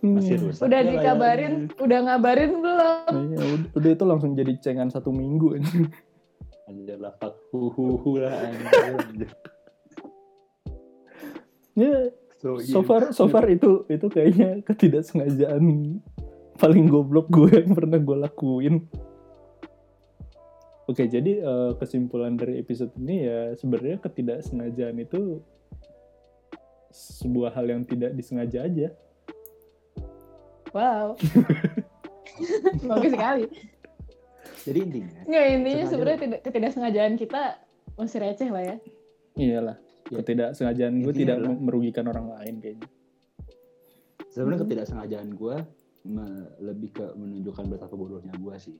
Masih 0.00 0.40
rusak 0.40 0.64
Udah 0.64 0.80
ya 0.80 0.96
dikabarin, 0.96 1.68
udah 1.76 1.98
ngabarin 2.08 2.52
belum? 2.56 3.12
iya, 3.20 3.36
udah, 3.36 3.70
udah 3.76 3.90
itu 3.92 4.04
langsung 4.08 4.32
jadi 4.32 4.56
cengan 4.64 4.88
satu 4.88 5.12
minggu. 5.12 5.60
Anjir 6.72 6.96
lah 6.96 7.12
fuck 7.20 7.36
huhuhu 7.52 8.24
lah 8.24 8.32
anjir. 8.32 9.28
Ya 11.76 12.16
so, 12.40 12.56
so 12.64 12.80
far 12.80 13.12
so 13.12 13.28
far 13.28 13.44
itu 13.52 13.84
itu 13.92 14.08
kayaknya 14.08 14.64
ketidaksengajaan 14.64 16.00
paling 16.56 16.88
goblok 16.88 17.28
gue 17.28 17.60
yang 17.60 17.76
pernah 17.76 18.00
gue 18.00 18.16
lakuin. 18.24 18.88
Oke 20.88 21.12
jadi 21.12 21.44
eh, 21.44 21.70
kesimpulan 21.76 22.40
dari 22.40 22.56
episode 22.56 22.96
ini 22.96 23.28
ya 23.28 23.52
sebenarnya 23.52 24.00
ketidaksengajaan 24.00 24.96
itu 24.96 25.44
sebuah 26.90 27.50
hal 27.52 27.66
yang 27.68 27.82
tidak 27.82 28.12
disengaja 28.12 28.62
aja 28.62 28.88
Wow. 30.70 31.18
Bagus 32.88 33.10
sekali. 33.10 33.44
jadi 34.60 34.78
intinya 34.80 35.18
Nggak, 35.24 35.44
intinya 35.50 35.84
sebenarnya 35.84 36.18
tidak, 36.20 36.40
ketidaksengajaan 36.42 37.14
kita 37.16 37.42
masih 37.96 38.18
receh 38.18 38.48
lah 38.48 38.62
ya. 38.64 38.76
iyalah 39.34 39.76
Ya. 40.06 40.18
ketidaksengajaan 40.18 40.94
gue 41.00 41.14
tidak 41.16 41.38
adalah- 41.38 41.54
merugikan 41.56 42.02
orang 42.04 42.26
lain 42.28 42.58
kayaknya 42.58 42.88
sebenarnya 44.28 44.56
Hmm. 44.56 44.64
ketidaksengajaan 44.66 45.28
gue 45.32 45.56
lebih 46.60 46.90
ke 46.92 47.04
menunjukkan 47.12 47.64
betapa 47.68 47.94
bodohnya 47.94 48.32
gue 48.32 48.54
sih 48.58 48.76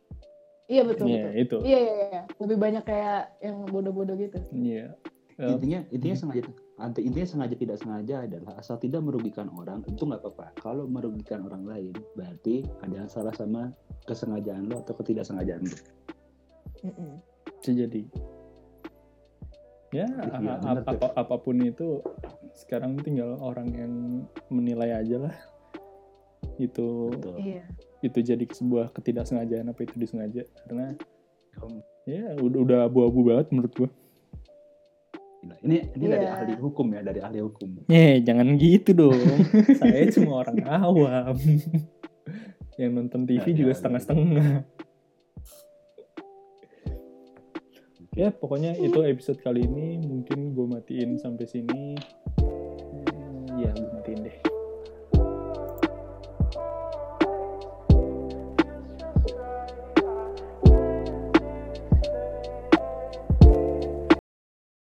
Iya 0.66 0.82
betul 0.84 1.06
Iya 1.06 1.18
betul. 1.20 1.34
itu 1.36 1.56
Iya 1.64 1.78
iya 1.80 1.94
iya. 2.08 2.22
Lebih 2.36 2.56
banyak 2.56 2.84
kayak 2.84 3.20
yang 3.40 3.56
bodoh-bodoh 3.64 4.14
gitu. 4.16 4.38
iya 4.52 4.94
Eh, 5.34 5.50
intinya 5.50 5.80
intinya 5.88 6.16
sengaja 6.16 6.46
anti 6.80 7.04
intinya 7.04 7.28
sengaja 7.28 7.54
tidak 7.54 7.76
sengaja 7.76 8.24
adalah 8.24 8.56
asal 8.56 8.80
tidak 8.80 9.04
merugikan 9.04 9.52
orang 9.52 9.84
itu 9.84 10.00
nggak 10.00 10.24
apa-apa. 10.24 10.56
Kalau 10.58 10.88
merugikan 10.88 11.44
orang 11.44 11.68
lain 11.68 11.92
berarti 12.16 12.64
ada 12.80 13.04
yang 13.04 13.10
salah 13.12 13.36
sama 13.36 13.68
kesengajaan 14.08 14.66
lo 14.66 14.80
atau 14.80 14.96
ketidaksengajaan 14.96 15.62
lo. 15.62 15.76
Mm-mm. 16.80 17.12
bisa 17.60 17.76
jadi. 17.76 18.02
Ya 19.92 20.06
Iya, 20.06 20.32
a- 20.32 20.40
bener 20.40 20.56
a- 20.64 20.84
apa- 20.86 21.14
apa 21.18 21.34
pun 21.36 21.60
itu 21.60 22.00
sekarang 22.56 22.96
tinggal 23.04 23.36
orang 23.42 23.68
yang 23.74 23.92
menilai 24.48 24.96
aja 24.96 25.28
lah. 25.28 25.36
Itu 26.56 27.12
betul. 27.12 27.36
Iya. 27.40 27.64
itu 28.00 28.18
jadi 28.24 28.44
sebuah 28.48 28.96
ketidaksengajaan 28.96 29.68
apa 29.68 29.80
itu 29.84 30.00
disengaja. 30.00 30.48
Karena 30.64 30.96
ya 32.08 32.32
udah, 32.40 32.58
udah 32.64 32.78
abu-abu 32.88 33.28
banget 33.28 33.52
menurut 33.52 33.72
gua 33.76 33.90
ini 35.40 35.88
ini 35.96 36.06
dari 36.06 36.24
Iya. 36.24 36.36
ahli 36.36 36.54
hukum 36.56 36.86
ya 36.92 37.00
dari 37.00 37.20
ahli 37.20 37.40
hukum. 37.40 37.68
Eh 37.88 38.20
jangan 38.20 38.60
gitu 38.60 38.92
dong. 38.92 39.16
Saya 39.80 40.04
cuma 40.12 40.44
orang 40.44 40.58
awam. 40.64 41.36
Yang 42.76 42.90
nonton 42.92 43.20
TV 43.24 43.44
Ya, 43.44 43.56
juga 43.56 43.72
ya, 43.72 43.76
setengah-setengah. 43.76 44.48
Ya 48.10 48.28
pokoknya 48.28 48.76
itu 48.76 49.00
episode 49.00 49.40
kali 49.40 49.64
ini. 49.64 49.96
Mungkin 50.02 50.52
gue 50.52 50.66
matiin 50.66 51.16
sampai 51.16 51.46
sini. 51.46 51.96
Hmm, 52.36 53.60
ya 53.60 53.70
gue 53.72 53.88
matiin 53.92 54.20
deh 54.26 54.36